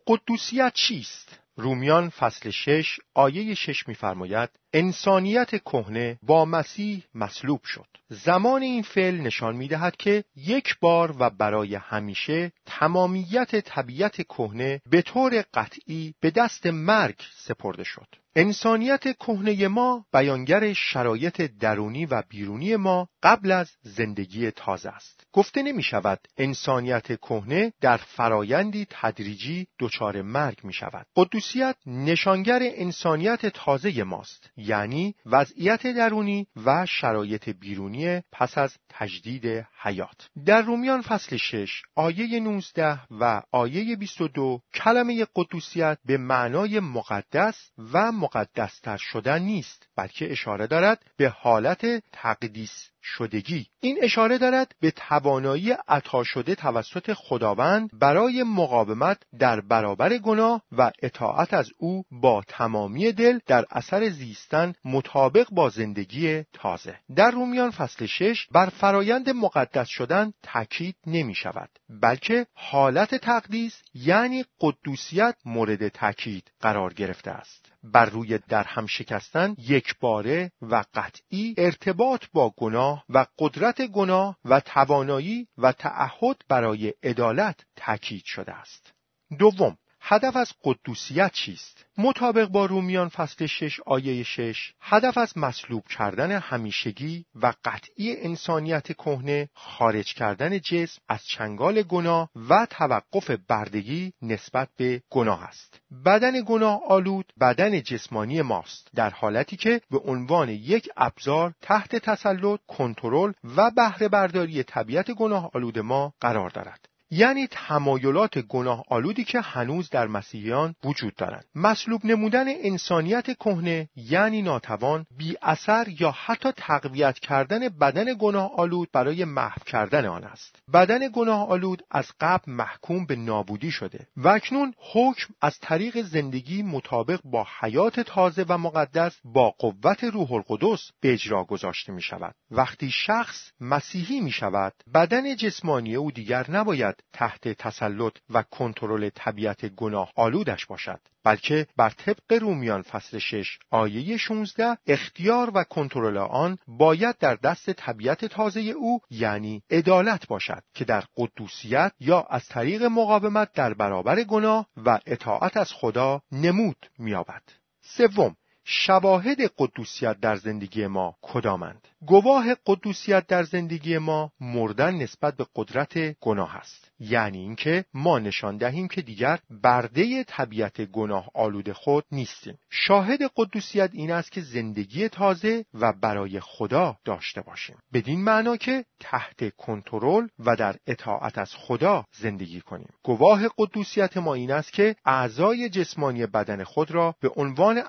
قدوسیت 0.08 0.74
چیست؟ 0.74 1.40
رومیان 1.56 2.10
فصل 2.10 2.50
شش 2.50 3.00
آیه 3.14 3.54
شش 3.56 3.88
میفرماید 3.88 4.50
انسانیت 4.74 5.50
کهنه 5.50 6.20
با 6.22 6.46
مسیح 6.46 7.04
مصلوب 7.16 7.64
شد. 7.64 7.88
زمان 8.10 8.62
این 8.62 8.82
فعل 8.82 9.22
نشان 9.22 9.56
می 9.56 9.68
دهد 9.68 9.98
که 9.98 10.24
یک 10.36 10.80
بار 10.80 11.16
و 11.20 11.30
برای 11.30 11.76
همیشه 11.76 12.52
تمامیت 12.66 13.60
طبیعت 13.60 14.22
کهنه 14.22 14.82
به 14.90 15.02
طور 15.02 15.46
قطعی 15.54 16.14
به 16.22 16.32
دست 16.32 16.66
مرگ 16.66 17.16
سپرده 17.36 17.84
شد. 17.84 18.08
انسانیت 18.36 19.18
کهنه 19.18 19.68
ما 19.68 20.06
بیانگر 20.14 20.74
شرایط 20.74 21.42
درونی 21.42 22.06
و 22.06 22.24
بیرونی 22.30 22.76
ما 22.76 23.10
قبل 23.24 23.52
از 23.52 23.72
زندگی 23.82 24.52
تازه 24.52 24.90
است. 24.90 25.24
گفته 25.34 25.64
نمی 25.64 25.84
شود 25.84 26.20
انسانیت 26.38 27.08
کهنه 27.08 27.74
در 27.82 27.98
فرایندی 27.98 28.88
تدریجی 28.90 29.68
دچار 29.80 30.22
مرگ 30.22 30.58
می 30.64 30.74
شود 30.74 31.06
قدوسیت 31.16 31.76
نشانگر 31.86 32.60
انسانیت 32.62 33.46
تازه 33.46 34.04
ماست. 34.04 34.50
یعنی 34.60 35.16
وضعیت 35.26 35.88
درونی 35.88 36.48
و 36.66 36.86
شرایط 36.86 37.50
بیرونی 37.50 38.22
پس 38.32 38.58
از 38.58 38.78
تجدید 38.90 39.66
حیات. 39.82 40.30
در 40.46 40.62
رومیان 40.62 41.02
فصل 41.02 41.38
6 41.38 41.82
آیه 41.96 42.40
19 42.40 43.00
و 43.12 43.42
آیه 43.52 43.96
22 43.96 44.62
کلمه 44.74 45.28
قدوسیت 45.36 45.98
به 46.06 46.18
معنای 46.18 46.80
مقدس 46.80 47.72
و 47.94 48.12
مقدستر 48.12 48.98
شدن 48.98 49.42
نیست 49.42 49.88
بلکه 49.96 50.32
اشاره 50.32 50.68
دارد 50.68 51.06
به 51.18 51.30
حالت 51.30 52.04
تقدیس 52.12 52.90
شدگی. 53.04 53.68
این 53.80 53.98
اشاره 54.02 54.38
دارد 54.38 54.76
به 54.82 54.92
توانایی 54.92 55.72
عطا 55.88 56.24
شده 56.24 56.56
توسط 56.56 57.14
خداوند 57.14 57.90
برای 58.00 58.44
مقاومت 58.44 59.22
در 59.40 59.62
برابر 59.62 60.18
گناه 60.18 60.62
و 60.72 60.92
اطاعت 61.02 61.54
از 61.54 61.70
او 61.78 62.04
با 62.12 62.44
تمامی 62.48 63.12
دل 63.12 63.40
در 63.48 63.66
اثر 63.72 64.10
زیستن 64.10 64.74
مطابق 64.86 65.48
با 65.52 65.70
زندگی 65.70 66.44
تازه. 66.54 66.96
در 67.16 67.32
رومیان 67.32 67.72
فصل 67.72 68.06
6 68.06 68.48
بر 68.52 68.66
فرایند 68.66 69.30
مقدس 69.30 69.88
شدن 69.88 70.34
تاکید 70.44 70.96
نمی 71.08 71.36
شود 71.36 71.70
بلکه 71.90 72.46
حالت 72.54 73.16
تقدیس 73.16 73.82
یعنی 73.94 74.46
قدوسیت 74.62 75.36
مورد 75.46 75.88
تاکید 75.88 76.52
قرار 76.62 76.94
گرفته 76.94 77.32
است. 77.32 77.72
بر 77.84 78.06
روی 78.06 78.38
در 78.38 78.64
هم 78.64 78.86
شکستن 78.86 79.56
یک 79.58 80.00
باره 80.00 80.52
و 80.62 80.84
قطعی 80.94 81.56
ارتباط 81.58 82.26
با 82.34 82.54
گناه 82.58 83.06
و 83.10 83.26
قدرت 83.40 83.82
گناه 83.82 84.38
و 84.46 84.60
توانایی 84.60 85.48
و 85.58 85.72
تعهد 85.72 86.42
برای 86.48 86.94
عدالت 87.04 87.66
تاکید 87.76 88.24
شده 88.26 88.52
است. 88.52 88.94
دوم 89.40 89.78
هدف 90.02 90.36
از 90.36 90.54
قدوسیت 90.64 91.32
چیست؟ 91.32 91.86
مطابق 91.98 92.48
با 92.48 92.66
رومیان 92.66 93.10
فصل 93.10 93.46
6 93.46 93.80
آیه 93.86 94.24
6 94.24 94.74
هدف 94.82 95.18
از 95.18 95.38
مصلوب 95.38 95.88
کردن 95.88 96.32
همیشگی 96.32 97.26
و 97.36 97.54
قطعی 97.66 98.16
انسانیت 98.18 98.92
کهنه 98.92 99.50
خارج 99.54 100.14
کردن 100.14 100.60
جسم 100.60 101.02
از 101.10 101.26
چنگال 101.26 101.82
گناه 101.82 102.30
و 102.50 102.68
توقف 102.70 103.32
بردگی 103.48 104.14
نسبت 104.22 104.70
به 104.78 105.02
گناه 105.10 105.44
است 105.44 105.82
بدن 106.06 106.34
گناه 106.48 106.82
آلود 106.88 107.34
بدن 107.40 107.82
جسمانی 107.82 108.42
ماست 108.42 108.88
در 108.96 109.10
حالتی 109.10 109.58
که 109.58 109.82
به 109.92 109.98
عنوان 109.98 110.50
یک 110.50 110.90
ابزار 110.98 111.54
تحت 111.62 111.96
تسلط 111.96 112.60
کنترل 112.68 113.34
و 113.56 113.72
بهره 113.72 114.08
برداری 114.08 114.64
طبیعت 114.64 115.12
گناه 115.12 115.52
آلود 115.54 115.80
ما 115.80 116.14
قرار 116.22 116.50
دارد 116.50 116.90
یعنی 117.12 117.48
تمایلات 117.52 118.40
گناه 118.40 118.84
آلودی 118.90 119.24
که 119.24 119.42
هنوز 119.42 119.90
در 119.90 120.08
مسیحیان 120.08 120.76
وجود 120.84 121.16
دارند. 121.16 121.46
مصلوب 121.56 122.06
نمودن 122.06 122.46
انسانیت 122.48 123.26
کهنه 123.26 123.90
یعنی 123.96 124.42
ناتوان 124.42 125.06
بی 125.18 125.36
اثر 125.42 125.88
یا 126.00 126.12
حتی 126.12 126.52
تقویت 126.52 127.20
کردن 127.20 127.70
بدن 127.70 128.06
گناه 128.20 128.52
آلود 128.56 128.90
برای 128.94 129.26
محو 129.26 129.60
کردن 129.66 130.06
آن 130.06 130.24
است. 130.24 130.64
بدن 130.74 131.00
گناه 131.14 131.50
آلود 131.50 131.84
از 131.92 132.12
قبل 132.20 132.52
محکوم 132.52 133.06
به 133.06 133.16
نابودی 133.16 133.72
شده 133.72 134.08
و 134.18 134.28
اکنون 134.28 134.74
حکم 134.94 135.34
از 135.42 135.60
طریق 135.60 136.02
زندگی 136.02 136.64
مطابق 136.64 137.20
با 137.24 137.48
حیات 137.60 138.00
تازه 138.00 138.46
و 138.50 138.58
مقدس 138.58 139.20
با 139.24 139.50
قوت 139.50 140.04
روح 140.04 140.32
القدس 140.34 140.92
به 141.02 141.14
اجرا 141.14 141.44
گذاشته 141.44 141.92
می 141.92 142.02
شود 142.02 142.36
وقتی 142.52 142.92
شخص 142.92 143.52
مسیحی 143.60 144.22
می 144.22 144.32
شود 144.32 144.74
بدن 144.94 145.36
جسمانی 145.36 145.96
او 145.96 146.12
دیگر 146.12 146.52
نباید 146.52 146.99
تحت 147.14 147.48
تسلط 147.48 148.14
و 148.30 148.44
کنترل 148.44 149.10
طبیعت 149.10 149.66
گناه 149.66 150.12
آلودش 150.16 150.66
باشد 150.66 151.00
بلکه 151.24 151.68
بر 151.78 151.90
طبق 151.90 152.34
رومیان 152.42 152.82
فصل 152.82 153.18
6 153.18 153.60
آیه 153.70 154.18
16 154.18 154.78
اختیار 154.88 155.52
و 155.54 155.64
کنترل 155.64 156.18
آن 156.18 156.58
باید 156.68 157.18
در 157.18 157.36
دست 157.36 157.74
طبیعت 157.74 158.26
تازه 158.26 158.60
او 158.60 159.00
یعنی 159.10 159.64
عدالت 159.72 160.28
باشد 160.28 160.64
که 160.74 160.86
در 160.86 161.04
قدوسیت 161.18 161.92
یا 162.00 162.22
از 162.22 162.48
طریق 162.48 162.84
مقاومت 162.84 163.54
در 163.54 163.74
برابر 163.74 164.24
گناه 164.24 164.68
و 164.78 165.00
اطاعت 165.06 165.58
از 165.58 165.74
خدا 165.74 166.22
نمود 166.32 166.90
مییابد. 166.98 167.44
سوم 167.82 168.36
شواهد 168.72 169.38
قدوسیت 169.58 170.20
در 170.20 170.36
زندگی 170.36 170.88
ما 170.88 171.16
کدامند؟ 171.22 171.88
گواه 172.06 172.56
قدوسیت 172.66 173.28
در 173.28 173.44
زندگی 173.44 173.98
ما 173.98 174.32
مردن 174.40 174.96
نسبت 174.96 175.36
به 175.36 175.46
قدرت 175.56 176.20
گناه 176.20 176.56
است. 176.56 176.92
یعنی 177.00 177.38
اینکه 177.38 177.86
ما 177.94 178.20
نشان 178.20 178.58
دهیم 178.58 178.88
که 178.88 179.02
دیگر 179.02 179.40
برده 179.64 180.24
طبیعت 180.24 180.82
گناه 180.82 181.30
آلود 181.34 181.72
خود 181.72 182.06
نیستیم. 182.12 182.58
شاهد 182.70 183.20
قدوسیت 183.36 183.90
این 183.94 184.12
است 184.12 184.32
که 184.32 184.42
زندگی 184.42 185.10
تازه 185.10 185.66
و 185.74 185.94
برای 185.94 186.40
خدا 186.40 186.98
داشته 187.06 187.42
باشیم. 187.42 187.78
بدین 187.94 188.24
معنا 188.24 188.58
که 188.58 188.86
تحت 189.00 189.56
کنترل 189.56 190.28
و 190.40 190.56
در 190.56 190.76
اطاعت 190.88 191.38
از 191.38 191.52
خدا 191.56 192.06
زندگی 192.12 192.62
کنیم. 192.62 192.90
گواه 193.04 193.42
قدوسیت 193.58 194.18
ما 194.18 194.34
این 194.34 194.52
است 194.52 194.74
که 194.74 194.96
اعضای 195.06 195.70
جسمانی 195.70 196.26
بدن 196.26 196.64
خود 196.64 196.92
را 196.92 197.16
به 197.22 197.32
عنوان 197.36 197.82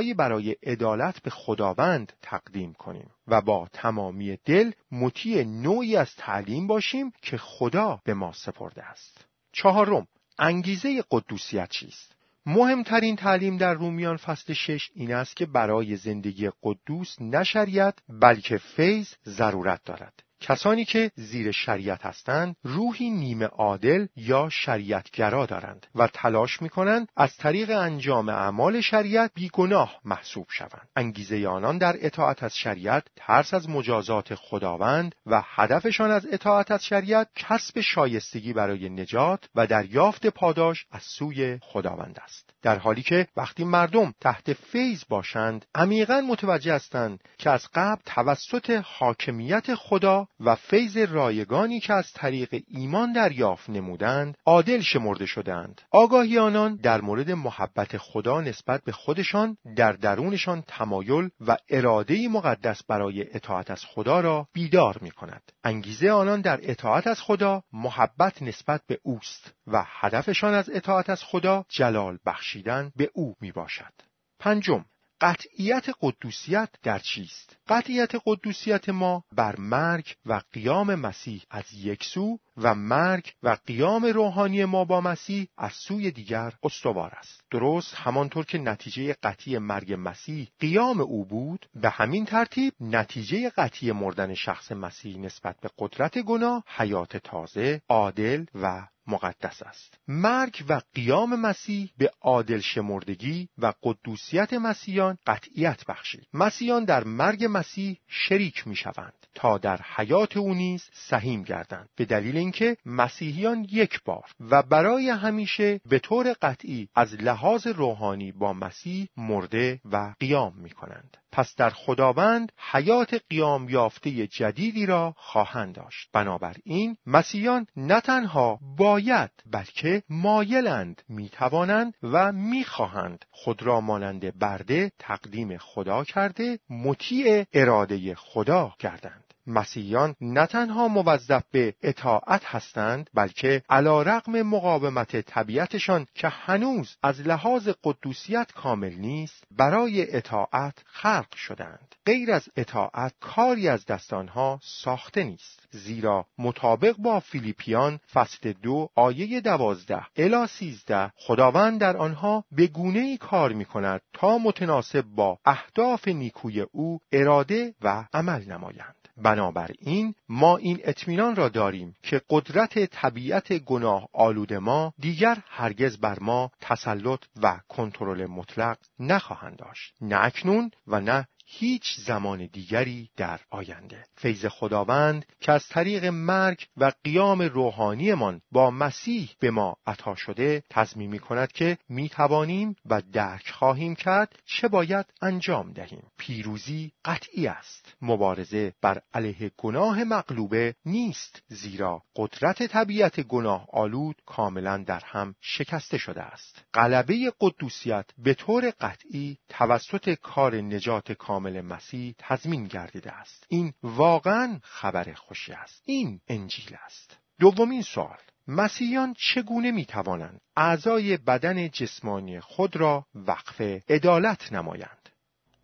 ابزارهایی 0.00 0.14
برای 0.14 0.56
عدالت 0.62 1.22
به 1.22 1.30
خداوند 1.30 2.12
تقدیم 2.22 2.72
کنیم 2.72 3.10
و 3.26 3.40
با 3.40 3.68
تمامی 3.72 4.38
دل 4.44 4.72
مطیع 4.92 5.44
نوعی 5.44 5.96
از 5.96 6.16
تعلیم 6.16 6.66
باشیم 6.66 7.12
که 7.22 7.36
خدا 7.36 8.00
به 8.04 8.14
ما 8.14 8.32
سپرده 8.32 8.82
است. 8.82 9.24
چهارم 9.52 10.06
انگیزه 10.38 11.04
قدوسیت 11.10 11.70
چیست؟ 11.70 12.12
مهمترین 12.46 13.16
تعلیم 13.16 13.56
در 13.56 13.74
رومیان 13.74 14.16
فصل 14.16 14.52
شش 14.52 14.90
این 14.94 15.14
است 15.14 15.36
که 15.36 15.46
برای 15.46 15.96
زندگی 15.96 16.50
قدوس 16.62 17.16
نه 17.20 17.44
شریعت 17.44 17.98
بلکه 18.08 18.58
فیض 18.58 19.08
ضرورت 19.26 19.80
دارد. 19.84 20.22
کسانی 20.40 20.84
که 20.84 21.10
زیر 21.14 21.50
شریعت 21.50 22.06
هستند 22.06 22.56
روحی 22.62 23.10
نیمه 23.10 23.46
عادل 23.46 24.06
یا 24.16 24.48
شریعتگرا 24.48 25.46
دارند 25.46 25.86
و 25.94 26.06
تلاش 26.06 26.62
می 26.62 26.68
کنند 26.68 27.08
از 27.16 27.36
طریق 27.36 27.70
انجام 27.70 28.28
اعمال 28.28 28.80
شریعت 28.80 29.30
بیگناه 29.34 30.00
محسوب 30.04 30.46
شوند. 30.50 30.88
انگیزه 30.96 31.48
آنان 31.48 31.78
در 31.78 31.96
اطاعت 32.00 32.42
از 32.42 32.56
شریعت 32.56 33.04
ترس 33.16 33.54
از 33.54 33.68
مجازات 33.68 34.34
خداوند 34.34 35.14
و 35.26 35.42
هدفشان 35.44 36.10
از 36.10 36.26
اطاعت 36.32 36.70
از 36.70 36.84
شریعت 36.84 37.28
کسب 37.36 37.80
شایستگی 37.80 38.52
برای 38.52 38.88
نجات 38.88 39.48
و 39.54 39.66
دریافت 39.66 40.26
پاداش 40.26 40.86
از 40.90 41.02
سوی 41.02 41.58
خداوند 41.62 42.18
است. 42.24 42.49
در 42.62 42.78
حالی 42.78 43.02
که 43.02 43.26
وقتی 43.36 43.64
مردم 43.64 44.14
تحت 44.20 44.52
فیض 44.52 45.04
باشند 45.08 45.66
عمیقا 45.74 46.20
متوجه 46.20 46.74
هستند 46.74 47.20
که 47.38 47.50
از 47.50 47.68
قبل 47.74 48.00
توسط 48.06 48.82
حاکمیت 48.84 49.74
خدا 49.74 50.28
و 50.40 50.54
فیض 50.54 50.96
رایگانی 50.96 51.80
که 51.80 51.92
از 51.92 52.12
طریق 52.12 52.62
ایمان 52.68 53.12
دریافت 53.12 53.70
نمودند 53.70 54.36
عادل 54.46 54.80
شمرده 54.80 55.26
شدند. 55.26 55.80
آگاهی 55.90 56.38
آنان 56.38 56.76
در 56.76 57.00
مورد 57.00 57.30
محبت 57.30 57.96
خدا 57.98 58.40
نسبت 58.40 58.84
به 58.84 58.92
خودشان 58.92 59.56
در 59.76 59.92
درونشان 59.92 60.62
تمایل 60.66 61.30
و 61.40 61.56
اراده 61.70 62.28
مقدس 62.28 62.82
برای 62.82 63.34
اطاعت 63.34 63.70
از 63.70 63.84
خدا 63.84 64.20
را 64.20 64.46
بیدار 64.52 64.98
می 65.00 65.10
کند 65.10 65.42
انگیزه 65.64 66.10
آنان 66.10 66.40
در 66.40 66.60
اطاعت 66.62 67.06
از 67.06 67.20
خدا 67.20 67.62
محبت 67.72 68.42
نسبت 68.42 68.80
به 68.86 68.98
اوست 69.02 69.54
و 69.66 69.84
هدفشان 69.86 70.54
از 70.54 70.70
اطاعت 70.70 71.10
از 71.10 71.24
خدا 71.24 71.64
جلال 71.68 72.18
بخشیدن 72.50 72.92
به 72.96 73.10
او 73.14 73.36
می 73.40 73.52
باشد 73.52 73.92
پنجم 74.38 74.84
قطعیت 75.20 75.86
قدوسیت 76.00 76.68
در 76.82 76.98
چیست؟ 76.98 77.56
قطعیت 77.68 78.12
قدوسیت 78.26 78.88
ما 78.88 79.24
بر 79.32 79.56
مرگ 79.56 80.14
و 80.26 80.40
قیام 80.52 80.94
مسیح 80.94 81.42
از 81.50 81.64
یک 81.74 82.04
سو 82.04 82.38
و 82.56 82.74
مرگ 82.74 83.32
و 83.42 83.56
قیام 83.66 84.04
روحانی 84.04 84.64
ما 84.64 84.84
با 84.84 85.00
مسیح 85.00 85.46
از 85.58 85.72
سوی 85.72 86.10
دیگر 86.10 86.52
استوار 86.62 87.10
است 87.10 87.40
درست 87.50 87.94
همانطور 87.94 88.44
که 88.44 88.58
نتیجه 88.58 89.16
قطعی 89.22 89.58
مرگ 89.58 89.94
مسیح 89.98 90.48
قیام 90.60 91.00
او 91.00 91.24
بود 91.24 91.66
به 91.74 91.90
همین 91.90 92.24
ترتیب 92.24 92.72
نتیجه 92.80 93.50
قطعی 93.50 93.92
مردن 93.92 94.34
شخص 94.34 94.72
مسیح 94.72 95.18
نسبت 95.18 95.56
به 95.60 95.70
قدرت 95.78 96.18
گناه 96.18 96.64
حیات 96.66 97.16
تازه 97.16 97.82
عادل 97.88 98.44
و 98.54 98.86
مقدس 99.10 99.62
است. 99.62 99.98
مرگ 100.08 100.64
و 100.68 100.80
قیام 100.94 101.40
مسیح 101.40 101.92
به 101.98 102.10
عادل 102.20 102.60
شمردگی 102.60 103.48
و 103.58 103.72
قدوسیت 103.82 104.52
مسیحیان 104.52 105.18
قطعیت 105.26 105.84
بخشید. 105.86 106.26
مسیحیان 106.34 106.84
در 106.84 107.04
مرگ 107.04 107.46
مسیح 107.50 108.00
شریک 108.08 108.66
می 108.66 108.76
شوند 108.76 109.19
تا 109.40 109.58
در 109.58 109.80
حیات 109.96 110.36
او 110.36 110.54
نیز 110.54 110.90
سهیم 110.92 111.42
گردند. 111.42 111.88
به 111.96 112.04
دلیل 112.04 112.36
اینکه 112.36 112.76
مسیحیان 112.86 113.66
یک 113.70 114.04
بار 114.04 114.24
و 114.40 114.62
برای 114.62 115.10
همیشه 115.10 115.80
به 115.88 115.98
طور 115.98 116.32
قطعی 116.42 116.88
از 116.94 117.14
لحاظ 117.14 117.66
روحانی 117.66 118.32
با 118.32 118.52
مسیح 118.52 119.08
مرده 119.16 119.80
و 119.92 120.14
قیام 120.20 120.56
می 120.56 120.70
کنند 120.70 121.16
پس 121.32 121.56
در 121.56 121.70
خداوند 121.70 122.52
حیات 122.72 123.14
قیام 123.30 123.68
یافته 123.68 124.26
جدیدی 124.26 124.86
را 124.86 125.14
خواهند 125.16 125.74
داشت. 125.74 126.08
بنابراین 126.12 126.96
مسیحیان 127.06 127.66
نه 127.76 128.00
تنها 128.00 128.58
باید 128.76 129.30
بلکه 129.52 130.02
مایلند 130.08 131.02
می‌توانند 131.08 131.94
و 132.02 132.32
می‌خواهند 132.32 133.24
خود 133.30 133.62
را 133.62 133.80
مانند 133.80 134.38
برده 134.38 134.92
تقدیم 134.98 135.58
خدا 135.58 136.04
کرده 136.04 136.58
مطیع 136.70 137.44
اراده 137.52 138.14
خدا 138.14 138.74
گردند. 138.78 139.29
مسیحیان 139.50 140.14
نه 140.20 140.46
تنها 140.46 140.88
موظف 140.88 141.42
به 141.52 141.74
اطاعت 141.82 142.44
هستند 142.44 143.10
بلکه 143.14 143.62
علا 143.70 144.02
رقم 144.02 144.42
مقاومت 144.42 145.20
طبیعتشان 145.20 146.06
که 146.14 146.28
هنوز 146.28 146.96
از 147.02 147.20
لحاظ 147.20 147.68
قدوسیت 147.84 148.52
کامل 148.52 148.94
نیست 148.94 149.44
برای 149.50 150.16
اطاعت 150.16 150.74
خلق 150.84 151.34
شدند. 151.34 151.94
غیر 152.06 152.32
از 152.32 152.48
اطاعت 152.56 153.14
کاری 153.20 153.68
از 153.68 153.86
دست 153.86 154.12
آنها 154.12 154.60
ساخته 154.62 155.24
نیست. 155.24 155.68
زیرا 155.70 156.26
مطابق 156.38 156.96
با 156.96 157.20
فیلیپیان 157.20 158.00
فصل 158.12 158.52
دو 158.52 158.88
آیه 158.94 159.40
دوازده 159.40 160.06
الا 160.16 160.46
سیزده 160.46 161.12
خداوند 161.16 161.80
در 161.80 161.96
آنها 161.96 162.44
به 162.52 162.66
گونه 162.66 163.00
ای 163.00 163.16
کار 163.16 163.52
می 163.52 163.64
کند 163.64 164.00
تا 164.12 164.38
متناسب 164.38 165.02
با 165.02 165.38
اهداف 165.44 166.08
نیکوی 166.08 166.60
او 166.60 167.00
اراده 167.12 167.74
و 167.82 168.04
عمل 168.14 168.44
نمایند. 168.44 168.99
بنابراین 169.16 170.14
ما 170.28 170.56
این 170.56 170.80
اطمینان 170.84 171.36
را 171.36 171.48
داریم 171.48 171.94
که 172.02 172.22
قدرت 172.30 172.84
طبیعت 172.84 173.52
گناه 173.52 174.08
آلود 174.12 174.52
ما 174.54 174.94
دیگر 174.98 175.38
هرگز 175.48 175.98
بر 175.98 176.18
ما 176.18 176.50
تسلط 176.60 177.20
و 177.42 177.60
کنترل 177.68 178.26
مطلق 178.26 178.78
نخواهند 178.98 179.56
داشت. 179.56 179.94
نه 180.00 180.24
اکنون 180.24 180.70
و 180.86 181.00
نه 181.00 181.26
هیچ 181.52 182.00
زمان 182.00 182.46
دیگری 182.46 183.10
در 183.16 183.40
آینده. 183.50 184.04
فیض 184.16 184.46
خداوند 184.46 185.26
که 185.40 185.52
از 185.52 185.68
طریق 185.68 186.04
مرگ 186.04 186.66
و 186.76 186.92
قیام 187.04 187.42
روحانیمان 187.42 188.40
با 188.52 188.70
مسیح 188.70 189.30
به 189.40 189.50
ما 189.50 189.76
عطا 189.86 190.14
شده 190.14 190.62
تضمین 190.70 191.10
می 191.10 191.18
کند 191.18 191.52
که 191.52 191.78
می 191.88 192.08
توانیم 192.08 192.76
و 192.86 193.02
درک 193.12 193.50
خواهیم 193.50 193.94
کرد 193.94 194.38
چه 194.44 194.68
باید 194.68 195.06
انجام 195.22 195.72
دهیم. 195.72 196.02
پیروزی 196.18 196.92
قطعی 197.04 197.46
است. 197.46 197.94
مبارزه 198.02 198.72
بر 198.82 199.02
علیه 199.14 199.50
گناه 199.56 200.04
مغلوبه 200.04 200.74
نیست 200.84 201.42
زیرا 201.48 202.02
قدرت 202.16 202.66
طبیعت 202.66 203.20
گناه 203.20 203.66
آلود 203.72 204.16
کاملا 204.26 204.76
در 204.76 205.02
هم 205.04 205.34
شکسته 205.40 205.98
شده 205.98 206.22
است. 206.22 206.64
غلبه 206.74 207.32
قدوسیت 207.40 208.06
به 208.18 208.34
طور 208.34 208.72
قطعی 208.80 209.38
توسط 209.48 210.10
کار 210.14 210.56
نجات 210.56 211.12
کامل 211.12 211.39
کامل 211.40 211.60
مسیح 211.60 212.14
تضمین 212.18 212.64
گردیده 212.64 213.12
است. 213.12 213.46
این 213.48 213.72
واقعا 213.82 214.58
خبر 214.62 215.12
خوشی 215.12 215.52
است. 215.52 215.82
این 215.86 216.20
انجیل 216.28 216.76
است. 216.84 217.18
دومین 217.38 217.82
سوال. 217.82 218.18
مسیحیان 218.48 219.14
چگونه 219.18 219.70
می 219.70 219.84
توانند 219.84 220.40
اعضای 220.56 221.16
بدن 221.16 221.68
جسمانی 221.68 222.40
خود 222.40 222.76
را 222.76 223.06
وقف 223.14 223.60
عدالت 223.88 224.52
نمایند؟ 224.52 225.08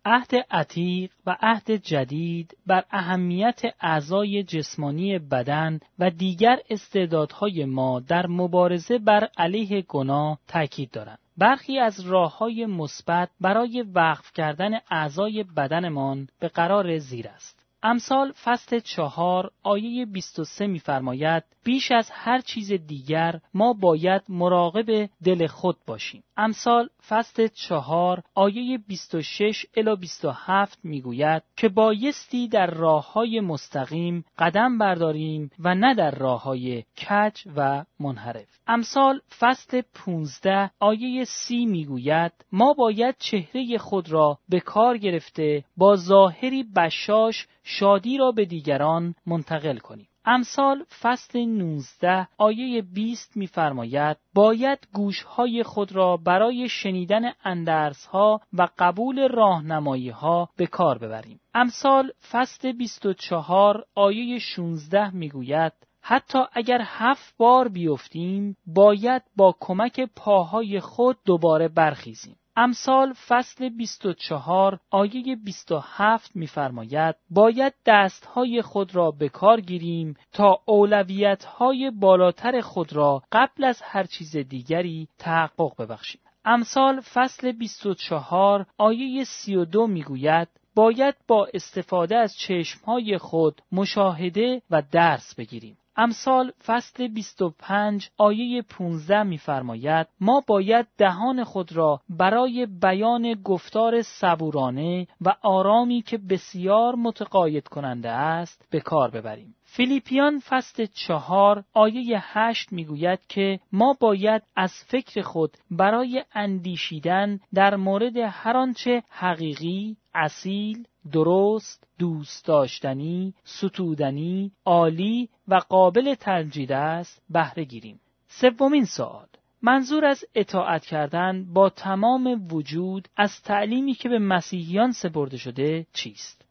عهد 0.05 0.31
عتیق 0.51 1.11
و 1.25 1.37
عهد 1.41 1.71
جدید 1.71 2.57
بر 2.65 2.83
اهمیت 2.91 3.61
اعضای 3.81 4.43
جسمانی 4.43 5.19
بدن 5.19 5.79
و 5.99 6.09
دیگر 6.09 6.57
استعدادهای 6.69 7.65
ما 7.65 7.99
در 7.99 8.27
مبارزه 8.27 8.97
بر 8.97 9.29
علیه 9.37 9.81
گناه 9.81 10.39
تاکید 10.47 10.91
دارند. 10.91 11.19
برخی 11.37 11.79
از 11.79 11.99
راه 11.99 12.37
های 12.37 12.65
مثبت 12.65 13.29
برای 13.41 13.81
وقف 13.81 14.31
کردن 14.33 14.71
اعضای 14.91 15.43
بدنمان 15.43 16.27
به 16.39 16.47
قرار 16.47 16.97
زیر 16.97 17.27
است. 17.27 17.56
امثال 17.89 18.31
فصل 18.31 18.79
چهار 18.79 19.51
آیه 19.63 20.05
23 20.05 20.67
می‌فرماید 20.67 21.43
بیش 21.63 21.91
از 21.91 22.09
هر 22.13 22.41
چیز 22.41 22.71
دیگر 22.71 23.39
ما 23.53 23.73
باید 23.73 24.21
مراقب 24.29 25.09
دل 25.23 25.47
خود 25.47 25.77
باشیم. 25.87 26.23
امثال 26.37 26.89
فصل 27.07 27.47
چهار 27.47 28.23
آیه 28.35 28.77
26 28.87 29.65
الی 29.77 29.95
27 29.95 30.79
می‌گوید 30.83 31.43
که 31.57 31.69
بایستی 31.69 32.47
در 32.47 32.67
راه 32.67 33.13
های 33.13 33.39
مستقیم 33.39 34.25
قدم 34.39 34.77
برداریم 34.77 35.49
و 35.59 35.75
نه 35.75 35.95
در 35.95 36.11
راه 36.11 36.43
های 36.43 36.83
کج 37.09 37.41
و 37.55 37.85
منحرف. 37.99 38.59
امثال 38.67 39.21
فصل 39.39 39.81
15 40.05 40.71
آیه 40.79 41.23
سی 41.23 41.65
می‌گوید 41.65 42.31
ما 42.51 42.73
باید 42.73 43.15
چهره 43.19 43.77
خود 43.77 44.11
را 44.11 44.37
به 44.49 44.59
کار 44.59 44.97
گرفته 44.97 45.63
با 45.77 45.95
ظاهری 45.95 46.63
بشاش 46.63 47.47
شادی 47.79 48.17
را 48.17 48.31
به 48.31 48.45
دیگران 48.45 49.15
منتقل 49.25 49.77
کنیم. 49.77 50.07
امثال 50.25 50.83
فصل 51.01 51.39
19 51.39 52.27
آیه 52.37 52.81
20 52.81 53.37
می‌فرماید 53.37 54.17
باید 54.33 54.87
گوشهای 54.93 55.63
خود 55.63 55.91
را 55.91 56.17
برای 56.17 56.69
شنیدن 56.69 57.31
اندرسها 57.43 58.41
و 58.53 58.67
قبول 58.77 59.27
راهنمایی‌ها 59.27 60.49
به 60.57 60.67
کار 60.67 60.97
ببریم. 60.97 61.39
امثال 61.53 62.11
فصل 62.31 62.71
24 62.71 63.83
آیه 63.95 64.39
16 64.39 65.15
می‌گوید 65.15 65.73
حتی 66.01 66.39
اگر 66.53 66.81
هفت 66.83 67.37
بار 67.37 67.67
بیفتیم 67.67 68.57
باید 68.65 69.21
با 69.35 69.55
کمک 69.59 70.09
پاهای 70.15 70.79
خود 70.79 71.17
دوباره 71.25 71.67
برخیزیم. 71.67 72.35
امثال 72.59 73.13
فصل 73.27 73.69
24 73.69 74.79
آیه 74.91 75.35
27 75.35 76.35
می‌فرماید 76.35 77.15
باید 77.29 77.73
دستهای 77.85 78.61
خود 78.61 78.95
را 78.95 79.11
به 79.11 79.29
کار 79.29 79.61
گیریم 79.61 80.15
تا 80.31 80.59
اولویت‌های 80.65 81.91
بالاتر 81.91 82.61
خود 82.61 82.93
را 82.93 83.23
قبل 83.31 83.63
از 83.63 83.81
هر 83.83 84.03
چیز 84.03 84.37
دیگری 84.37 85.07
تحقق 85.17 85.81
ببخشیم. 85.81 86.21
امثال 86.45 87.01
فصل 87.01 87.51
24 87.51 88.65
آیه 88.77 89.23
32 89.23 89.87
می‌گوید 89.87 90.47
باید 90.75 91.15
با 91.27 91.47
استفاده 91.53 92.15
از 92.15 92.37
چشمهای 92.37 93.17
خود 93.17 93.61
مشاهده 93.71 94.61
و 94.69 94.83
درس 94.91 95.35
بگیریم. 95.35 95.77
امثال 95.97 96.51
فصل 96.65 97.07
25 97.07 98.09
آیه 98.17 98.61
15 98.61 99.23
می‌فرماید 99.23 100.07
ما 100.19 100.43
باید 100.47 100.87
دهان 100.97 101.43
خود 101.43 101.73
را 101.73 102.01
برای 102.09 102.65
بیان 102.81 103.33
گفتار 103.33 104.01
صبورانه 104.01 105.07
و 105.21 105.35
آرامی 105.41 106.01
که 106.01 106.17
بسیار 106.17 106.95
متقاعد 106.95 107.67
کننده 107.67 108.09
است 108.09 108.67
به 108.71 108.79
کار 108.79 109.11
ببریم. 109.11 109.55
فیلیپیان 109.63 110.39
فصل 110.39 110.85
چهار 110.85 111.63
آیه 111.73 112.19
هشت 112.21 112.73
می‌گوید 112.73 113.19
که 113.29 113.59
ما 113.71 113.97
باید 113.99 114.41
از 114.55 114.71
فکر 114.87 115.21
خود 115.21 115.57
برای 115.71 116.23
اندیشیدن 116.33 117.39
در 117.53 117.75
مورد 117.75 118.17
هر 118.17 118.57
آنچه 118.57 119.03
حقیقی، 119.09 119.97
اصیل، 120.13 120.87
درست، 121.11 121.86
دوست 121.99 122.45
داشتنی، 122.45 123.33
ستودنی، 123.43 124.51
عالی 124.65 125.29
و 125.47 125.55
قابل 125.55 126.15
ترجید 126.15 126.71
است 126.71 127.21
بهره 127.29 127.63
گیریم. 127.63 127.99
سومین 128.27 128.85
سوال 128.85 129.27
منظور 129.61 130.05
از 130.05 130.25
اطاعت 130.35 130.85
کردن 130.85 131.53
با 131.53 131.69
تمام 131.69 132.47
وجود 132.51 133.07
از 133.17 133.41
تعلیمی 133.41 133.93
که 133.93 134.09
به 134.09 134.19
مسیحیان 134.19 134.91
سپرده 134.91 135.37
شده 135.37 135.87
چیست؟ 135.93 136.45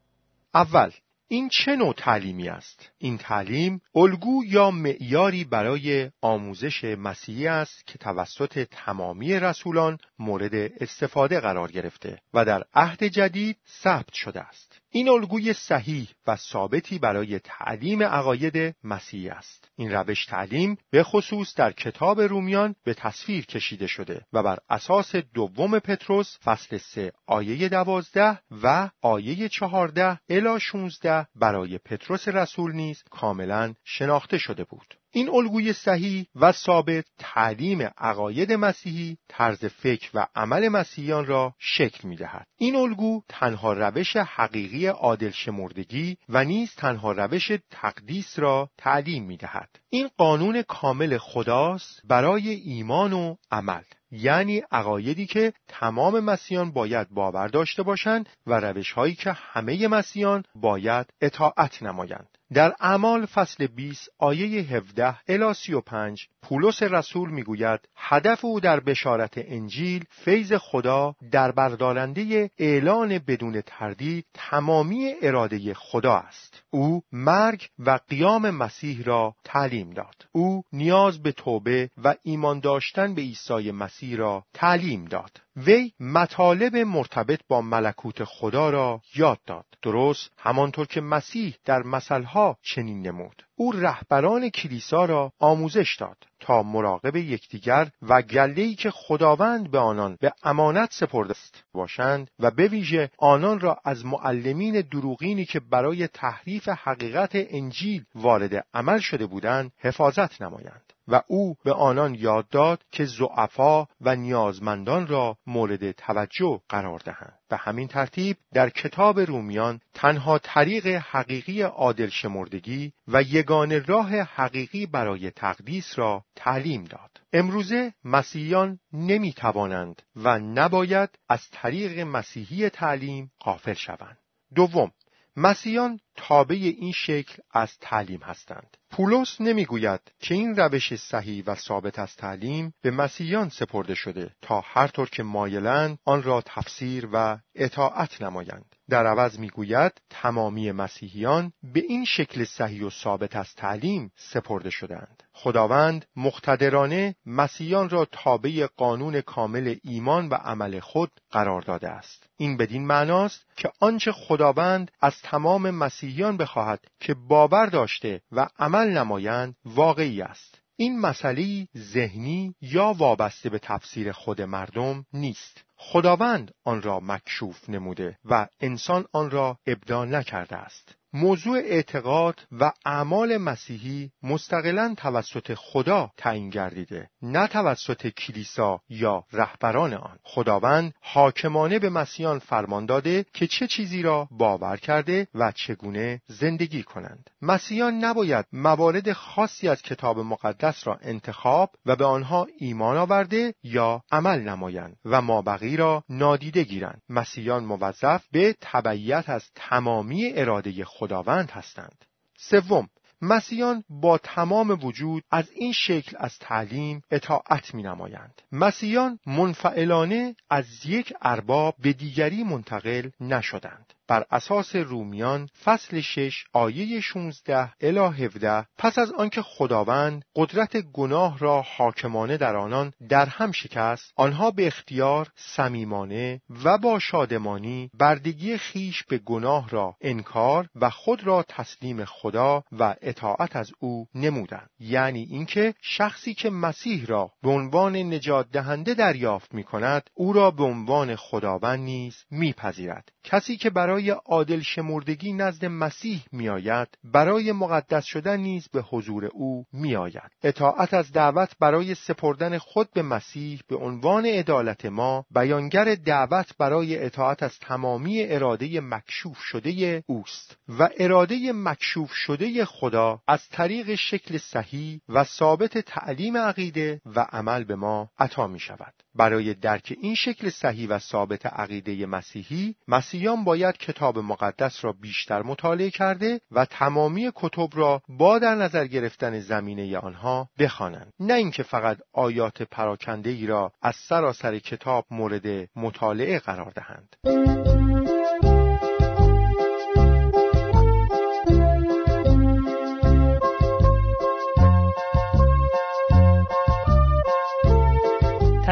اول 0.54 0.90
این 1.28 1.48
چه 1.48 1.76
نوع 1.76 1.94
تعلیمی 1.94 2.48
است؟ 2.48 2.90
این 2.98 3.18
تعلیم 3.18 3.80
الگو 3.94 4.44
یا 4.44 4.70
معیاری 4.70 5.44
برای 5.44 6.11
آموزش 6.20 6.85
مسیحی 6.85 7.46
است 7.46 7.87
که 7.87 7.98
توسط 7.98 8.68
تمامی 8.70 9.40
رسولان 9.40 9.98
مورد 10.18 10.54
استفاده 10.54 11.40
قرار 11.40 11.72
گرفته 11.72 12.20
و 12.35 12.44
در 12.44 12.64
عهد 12.74 13.04
جدید 13.04 13.56
ثبت 13.82 14.14
شده 14.14 14.40
است. 14.40 14.75
این 14.90 15.09
الگوی 15.09 15.53
صحیح 15.53 16.09
و 16.27 16.37
ثابتی 16.37 16.99
برای 16.99 17.38
تعلیم 17.38 18.03
عقاید 18.03 18.75
مسیحی 18.85 19.29
است. 19.29 19.70
این 19.77 19.92
روش 19.92 20.27
تعلیم 20.27 20.77
به 20.90 21.03
خصوص 21.03 21.55
در 21.55 21.72
کتاب 21.72 22.20
رومیان 22.20 22.75
به 22.85 22.94
تصویر 22.94 23.46
کشیده 23.46 23.87
شده 23.87 24.27
و 24.33 24.42
بر 24.42 24.59
اساس 24.70 25.16
دوم 25.16 25.79
پتروس 25.79 26.38
فصل 26.44 26.79
3 26.79 27.12
آیه 27.27 27.68
12 27.68 28.38
و 28.62 28.90
آیه 29.03 29.49
14 29.49 30.18
الی 30.29 30.61
16 30.61 31.27
برای 31.35 31.79
پتروس 31.79 32.29
رسول 32.29 32.72
نیز 32.72 33.03
کاملا 33.11 33.75
شناخته 33.85 34.38
شده 34.38 34.64
بود. 34.64 34.94
این 35.16 35.31
الگوی 35.31 35.72
صحیح 35.72 36.26
و 36.35 36.52
ثابت 36.52 37.05
تعلیم 37.18 37.83
عقاید 37.98 38.52
مسیحی 38.52 39.18
طرز 39.29 39.64
فکر 39.64 40.11
و 40.14 40.26
عمل 40.35 40.68
مسیحیان 40.68 41.26
را 41.26 41.55
شکل 41.59 42.09
می 42.09 42.16
دهد. 42.16 42.46
این 42.59 42.76
الگو 42.76 43.22
تنها 43.29 43.72
روش 43.72 44.16
حقیقی 44.16 44.87
عادل 44.87 45.31
شمردگی 45.31 46.16
و 46.29 46.44
نیز 46.44 46.74
تنها 46.74 47.12
روش 47.12 47.52
تقدیس 47.70 48.38
را 48.38 48.70
تعلیم 48.79 49.24
می 49.24 49.37
دهد. 49.37 49.68
این 49.90 50.11
قانون 50.16 50.62
کامل 50.62 51.18
خداست 51.18 52.00
برای 52.05 52.48
ایمان 52.48 53.12
و 53.12 53.37
عمل 53.50 53.83
یعنی 54.11 54.62
عقایدی 54.70 55.26
که 55.26 55.52
تمام 55.68 56.20
مسیحیان 56.20 56.72
باید 56.72 57.11
باور 57.11 57.48
داشته 57.48 57.83
باشند 57.83 58.29
و 58.46 58.61
روشهایی 58.61 59.14
که 59.14 59.33
همه 59.33 59.88
مسیحیان 59.88 60.44
باید 60.55 61.07
اطاعت 61.20 61.83
نمایند 61.83 62.29
در 62.54 62.74
اعمال 62.80 63.26
فصل 63.26 63.66
20 63.66 64.09
آیه 64.18 64.62
17 64.62 65.16
الی 65.28 65.54
35 65.54 66.28
پولس 66.42 66.82
رسول 66.82 67.30
می‌گوید 67.30 67.80
هدف 67.96 68.44
او 68.44 68.61
در 68.61 68.80
بشارت 68.80 69.35
انجیل 69.37 70.04
فیض 70.11 70.52
خدا 70.52 71.14
در 71.30 71.52
بردارنده 71.52 72.50
اعلان 72.59 73.18
بدون 73.18 73.61
تردید 73.61 74.26
تمامی 74.35 75.14
اراده 75.22 75.74
خدا 75.74 76.14
است. 76.14 76.62
او 76.70 77.02
مرگ 77.12 77.68
و 77.78 77.98
قیام 78.09 78.50
مسیح 78.50 79.02
را 79.04 79.35
تعلیم 79.44 79.90
داد. 79.90 80.26
او 80.32 80.62
نیاز 80.72 81.22
به 81.22 81.32
توبه 81.32 81.90
و 82.04 82.14
ایمان 82.22 82.61
داشتن 82.61 83.14
به 83.14 83.22
عیسی 83.22 83.70
مسیح 83.70 84.16
را 84.16 84.44
تعلیم 84.54 85.04
داد. 85.04 85.40
وی 85.56 85.92
مطالب 86.00 86.76
مرتبط 86.76 87.40
با 87.48 87.61
ملکوت 87.61 88.24
خدا 88.24 88.70
را 88.70 89.00
یاد 89.14 89.38
داد. 89.46 89.64
درست 89.82 90.30
همانطور 90.38 90.87
که 90.87 91.00
مسیح 91.00 91.54
در 91.64 91.82
مثلها 91.82 92.36
چنین 92.62 93.07
نمود. 93.07 93.42
او 93.55 93.72
رهبران 93.72 94.49
کلیسا 94.49 95.05
را 95.05 95.33
آموزش 95.38 95.96
داد 96.01 96.16
تا 96.40 96.62
مراقب 96.62 97.16
یکدیگر 97.16 97.90
و 98.03 98.22
گله‌ای 98.22 98.75
که 98.75 98.90
خداوند 98.90 99.70
به 99.70 99.79
آنان 99.79 100.16
به 100.20 100.33
امانت 100.42 100.92
سپرده 100.92 101.31
است 101.31 101.64
باشند 101.72 102.31
و 102.38 102.51
به 102.51 102.68
ویژه 102.68 103.11
آنان 103.18 103.61
را 103.61 103.81
از 103.85 104.05
معلمین 104.05 104.81
دروغینی 104.81 105.44
که 105.44 105.61
برای 105.61 106.09
تحریف 106.09 106.68
حقیقت 106.68 107.31
انجیل 107.35 108.05
وارد 108.14 108.66
عمل 108.75 108.99
شده 108.99 109.27
بودند 109.27 109.72
حفاظت 109.79 110.42
نمایند. 110.42 110.92
و 111.09 111.23
او 111.27 111.57
به 111.64 111.73
آنان 111.73 112.14
یاد 112.14 112.49
داد 112.49 112.85
که 112.90 113.05
زعفا 113.05 113.87
و 114.01 114.16
نیازمندان 114.16 115.07
را 115.07 115.38
مورد 115.47 115.92
توجه 115.92 116.61
قرار 116.69 116.99
دهند. 116.99 117.38
به 117.49 117.57
همین 117.57 117.88
ترتیب 117.88 118.37
در 118.53 118.71
کتاب 118.71 119.21
رومیان 119.21 119.81
تنها 119.95 120.38
طریق 120.38 120.87
حقیقی 120.87 121.62
عادل 121.62 122.09
شمردگی 122.09 122.92
و 123.09 123.23
یگان 123.23 123.85
راه 123.85 124.11
حقیقی 124.21 124.87
برای 124.87 125.31
تقدیس 125.31 125.99
را 125.99 126.25
تعلیم 126.37 126.85
داد. 126.85 127.21
امروزه 127.33 127.92
مسیحیان 128.05 128.79
نمی 128.92 129.33
توانند 129.33 130.03
و 130.16 130.38
نباید 130.38 131.11
از 131.29 131.51
طریق 131.53 131.99
مسیحی 132.01 132.71
تعلیم 132.71 133.33
قافل 133.38 133.75
شوند. 133.75 134.19
دوم 134.55 134.92
مسیحیان 135.37 136.01
تابع 136.14 136.57
این 136.57 136.92
شکل 136.92 137.42
از 137.53 137.79
تعلیم 137.81 138.21
هستند. 138.23 138.77
پولس 138.90 139.40
نمی‌گوید 139.40 140.01
که 140.18 140.35
این 140.35 140.57
روش 140.57 140.94
صحیح 140.96 141.44
و 141.46 141.55
ثابت 141.55 141.99
از 141.99 142.16
تعلیم 142.16 142.75
به 142.83 142.90
مسیحیان 142.90 143.49
سپرده 143.49 143.94
شده 143.94 144.31
تا 144.42 144.61
هر 144.61 144.88
طور 144.88 145.09
که 145.09 145.22
مایلند 145.22 145.99
آن 146.05 146.22
را 146.22 146.42
تفسیر 146.46 147.09
و 147.12 147.38
اطاعت 147.55 148.22
نمایند. 148.22 148.75
در 148.90 149.07
عوض 149.07 149.38
می‌گوید 149.38 149.92
تمامی 150.11 150.72
مسیحیان 150.72 151.53
به 151.62 151.81
این 151.81 152.05
شکل 152.05 152.44
صحیح 152.44 152.85
و 152.85 152.90
ثابت 152.90 153.37
از 153.37 153.55
تعلیم 153.55 154.12
سپرده 154.16 154.70
شدند. 154.70 155.22
خداوند 155.33 156.07
مقتدرانه 156.16 157.14
مسیحیان 157.27 157.88
را 157.88 158.05
تابع 158.12 158.66
قانون 158.77 159.20
کامل 159.20 159.75
ایمان 159.83 160.29
و 160.29 160.35
عمل 160.35 160.81
خود 160.81 161.11
قرار 161.31 161.62
داده 161.62 161.88
است. 161.88 162.27
این 162.37 162.57
بدین 162.57 162.87
معناست 162.87 163.46
که 163.57 163.70
آنچه 163.81 164.12
خداوند 164.12 164.90
از 165.01 165.22
تمام 165.22 165.70
مسیحیان 165.70 166.37
بخواهد 166.37 166.85
که 167.01 167.14
باور 167.14 167.66
داشته 167.66 168.20
و 168.33 168.49
عمل 168.59 168.88
نمایند 168.88 169.57
واقعی 169.64 170.22
است. 170.22 170.65
این 170.78 171.00
مسئله 171.00 171.68
ذهنی 171.76 172.54
یا 172.60 172.92
وابسته 172.92 173.50
به 173.50 173.58
تفسیر 173.58 174.12
خود 174.12 174.42
مردم 174.42 175.06
نیست. 175.12 175.64
خداوند 175.76 176.50
آن 176.64 176.82
را 176.82 177.00
مکشوف 177.00 177.70
نموده 177.70 178.18
و 178.24 178.48
انسان 178.60 179.06
آن 179.12 179.30
را 179.30 179.58
ابدا 179.66 180.04
نکرده 180.04 180.56
است. 180.56 180.96
موضوع 181.16 181.59
اعتقاد 181.59 182.40
و 182.61 182.72
اعمال 182.87 183.37
مسیحی 183.37 184.11
مستقلا 184.22 184.94
توسط 184.96 185.55
خدا 185.55 186.11
تعیین 186.16 186.50
گردیده 186.50 187.11
نه 187.22 187.46
توسط 187.46 188.07
کلیسا 188.07 188.81
یا 188.88 189.24
رهبران 189.33 189.94
آن. 189.94 190.18
خداوند 190.22 190.94
حاکمانه 191.00 191.79
به 191.79 191.90
مسیحیان 191.90 192.38
فرمان 192.38 192.87
داده 192.87 193.26
که 193.33 193.46
چه 193.46 193.66
چیزی 193.66 194.02
را 194.02 194.29
باور 194.31 194.76
کرده 194.76 195.29
و 195.35 195.52
چگونه 195.52 196.20
زندگی 196.26 196.83
کنند. 196.83 197.31
مسیحیان 197.42 197.94
نباید 197.94 198.46
موارد 198.52 199.12
خاصی 199.12 199.68
از 199.68 199.83
کتاب 199.83 200.18
مقدس 200.18 200.87
را 200.87 200.98
انتخاب 201.02 201.70
و 201.87 201.96
به 201.96 202.05
آنها 202.05 202.46
ایمان 202.59 202.96
آورده 202.96 203.55
یا 203.62 204.02
عمل 204.11 204.40
نمایند 204.40 204.96
و 205.05 205.22
مابقی 205.22 205.76
را 205.76 206.05
نادیده 206.09 206.64
گیرند. 206.64 207.02
مسیحیان 207.09 207.64
موظف 207.64 208.24
به 208.33 208.55
تبعیت 208.61 209.24
از 209.29 209.44
تمامی 209.55 210.33
اراده 210.35 210.85
خداوند 211.07 211.51
هستند 211.51 212.05
سوم 212.37 212.88
مسیحیان 213.23 213.85
با 213.88 214.19
تمام 214.19 214.71
وجود 214.71 215.25
از 215.31 215.51
این 215.51 215.73
شکل 215.73 216.16
از 216.21 216.38
تعلیم 216.38 217.03
اطاعت 217.11 217.75
می 217.75 217.83
نمایند. 217.83 218.42
مسیحیان 218.53 219.19
منفعلانه 219.27 220.37
از 220.51 220.87
یک 220.87 221.14
ارباب 221.23 221.75
به 221.79 221.92
دیگری 221.92 222.45
منتقل 222.45 223.11
نشدند. 223.21 223.92
بر 224.09 224.25
اساس 224.31 224.77
رومیان 224.77 225.49
فصل 225.64 226.01
6 226.01 226.45
آیه 226.53 227.01
16 227.01 227.73
الی 227.81 228.25
17 228.25 228.66
پس 228.79 228.99
از 228.99 229.12
آنکه 229.12 229.42
خداوند 229.42 230.25
قدرت 230.37 230.77
گناه 230.77 231.38
را 231.38 231.62
حاکمانه 231.77 232.37
در 232.37 232.57
آنان 232.57 232.92
در 233.09 233.27
هم 233.27 233.53
شکست 233.53 234.12
آنها 234.16 234.51
به 234.51 234.66
اختیار 234.66 235.29
صمیمانه 235.37 236.40
و 236.64 236.79
با 236.79 236.99
شادمانی 236.99 237.90
بردگی 237.95 238.59
خیش 238.59 239.03
به 239.05 239.19
گناه 239.19 239.71
را 239.71 239.97
انکار 240.01 240.69
و 240.75 240.90
خود 240.90 241.27
را 241.27 241.45
تسلیم 241.49 242.05
خدا 242.05 242.64
و 242.73 242.95
اطاعت 243.03 243.57
از 243.57 243.71
او 243.79 244.07
نمودند. 244.14 244.71
یعنی 244.81 245.23
اینکه 245.31 245.75
شخصی 245.83 246.35
که 246.35 246.51
مسیح 246.51 247.07
را 247.07 247.33
به 247.42 247.51
عنوان 247.51 247.97
نجات 247.97 248.51
دهنده 248.51 248.95
دریافت 248.95 249.55
می 249.55 249.64
کند 249.64 250.11
او 250.14 250.33
را 250.33 250.51
به 250.51 250.64
عنوان 250.64 251.16
خداوند 251.16 251.81
نیز 251.81 252.25
میپذیرد. 252.31 253.09
کسی 253.25 253.57
که 253.57 253.71
برای 253.71 253.95
برای 253.96 254.11
عادل 254.11 254.61
شمردگی 254.61 255.32
نزد 255.32 255.64
مسیح 255.64 256.24
میآید 256.32 256.88
برای 257.04 257.52
مقدس 257.52 258.04
شدن 258.04 258.40
نیز 258.40 258.68
به 258.68 258.82
حضور 258.82 259.24
او 259.24 259.64
میآید. 259.72 260.30
اطاعت 260.42 260.94
از 260.94 261.12
دعوت 261.12 261.52
برای 261.61 261.94
سپردن 261.94 262.59
خود 262.59 262.88
به 262.94 263.02
مسیح 263.02 263.61
به 263.68 263.76
عنوان 263.76 264.26
عدالت 264.26 264.87
ما 264.87 265.24
بیانگر 265.30 265.94
دعوت 265.94 266.56
برای 266.59 267.04
اطاعت 267.04 267.42
از 267.42 267.59
تمامی 267.59 268.22
اراده 268.22 268.80
مکشوف 268.80 269.38
شده 269.38 270.04
اوست 270.06 270.56
و 270.68 270.88
اراده 270.98 271.52
مکشوف 271.54 272.12
شده 272.12 272.64
خدا 272.64 273.20
از 273.26 273.48
طریق 273.48 273.94
شکل 273.94 274.38
صحیح 274.38 275.00
و 275.09 275.24
ثابت 275.24 275.78
تعلیم 275.78 276.37
عقیده 276.37 277.00
و 277.06 277.20
عمل 277.20 277.64
به 277.64 277.76
ما 277.76 278.11
عطا 278.18 278.46
می 278.46 278.61
شود 278.61 278.94
برای 279.16 279.55
درک 279.55 279.96
این 280.00 280.14
شکل 280.14 280.50
صحیح 280.50 280.88
و 280.88 280.98
ثابت 280.98 281.46
عقیده 281.46 282.07
مسیحی 282.07 282.74
مسیحیان 282.88 283.44
باید 283.44 283.76
کتاب 283.76 284.18
مقدس 284.18 284.85
را 284.85 284.92
بیشتر 284.92 285.42
مطالعه 285.42 285.90
کرده 285.90 286.40
و 286.50 286.64
تمامی 286.64 287.31
کتب 287.35 287.68
را 287.72 288.02
با 288.09 288.38
در 288.38 288.55
نظر 288.55 288.87
گرفتن 288.87 289.40
زمینه 289.40 289.98
آنها 289.98 290.48
بخوانند. 290.59 291.12
نه 291.20 291.35
اینکه 291.35 291.62
فقط 291.62 291.98
آیات 292.12 292.62
پراکنده 292.62 293.31
ای 293.31 293.46
را 293.46 293.72
از 293.83 293.96
سراسر 293.96 294.59
کتاب 294.59 295.07
مورد 295.11 295.68
مطالعه 295.76 296.38
قرار 296.38 296.72
دهند. 296.74 297.75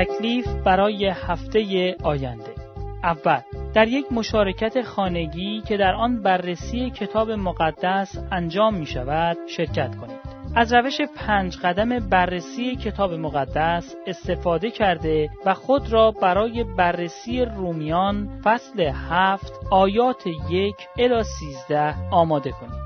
تکلیف 0.04 0.46
برای 0.46 1.06
هفته 1.06 1.96
آینده 2.02 2.54
اول 3.02 3.40
در 3.74 3.88
یک 3.88 4.12
مشارکت 4.12 4.82
خانگی 4.82 5.60
که 5.60 5.76
در 5.76 5.94
آن 5.94 6.22
بررسی 6.22 6.90
کتاب 6.90 7.30
مقدس 7.30 8.18
انجام 8.32 8.74
می 8.74 8.86
شود 8.86 9.36
شرکت 9.46 9.96
کنید. 9.96 10.18
از 10.56 10.72
روش 10.72 11.00
پنج 11.16 11.56
قدم 11.56 11.98
بررسی 12.08 12.76
کتاب 12.76 13.12
مقدس 13.12 13.94
استفاده 14.06 14.70
کرده 14.70 15.30
و 15.46 15.54
خود 15.54 15.92
را 15.92 16.10
برای 16.10 16.64
بررسی 16.64 17.44
رومیان 17.44 18.40
فصل 18.44 18.80
هفت 19.10 19.52
آیات 19.70 20.26
یک 20.50 20.76
الی 20.98 21.22
سیزده 21.22 21.94
آماده 22.10 22.50
کنید. 22.50 22.84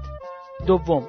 دوم 0.67 1.09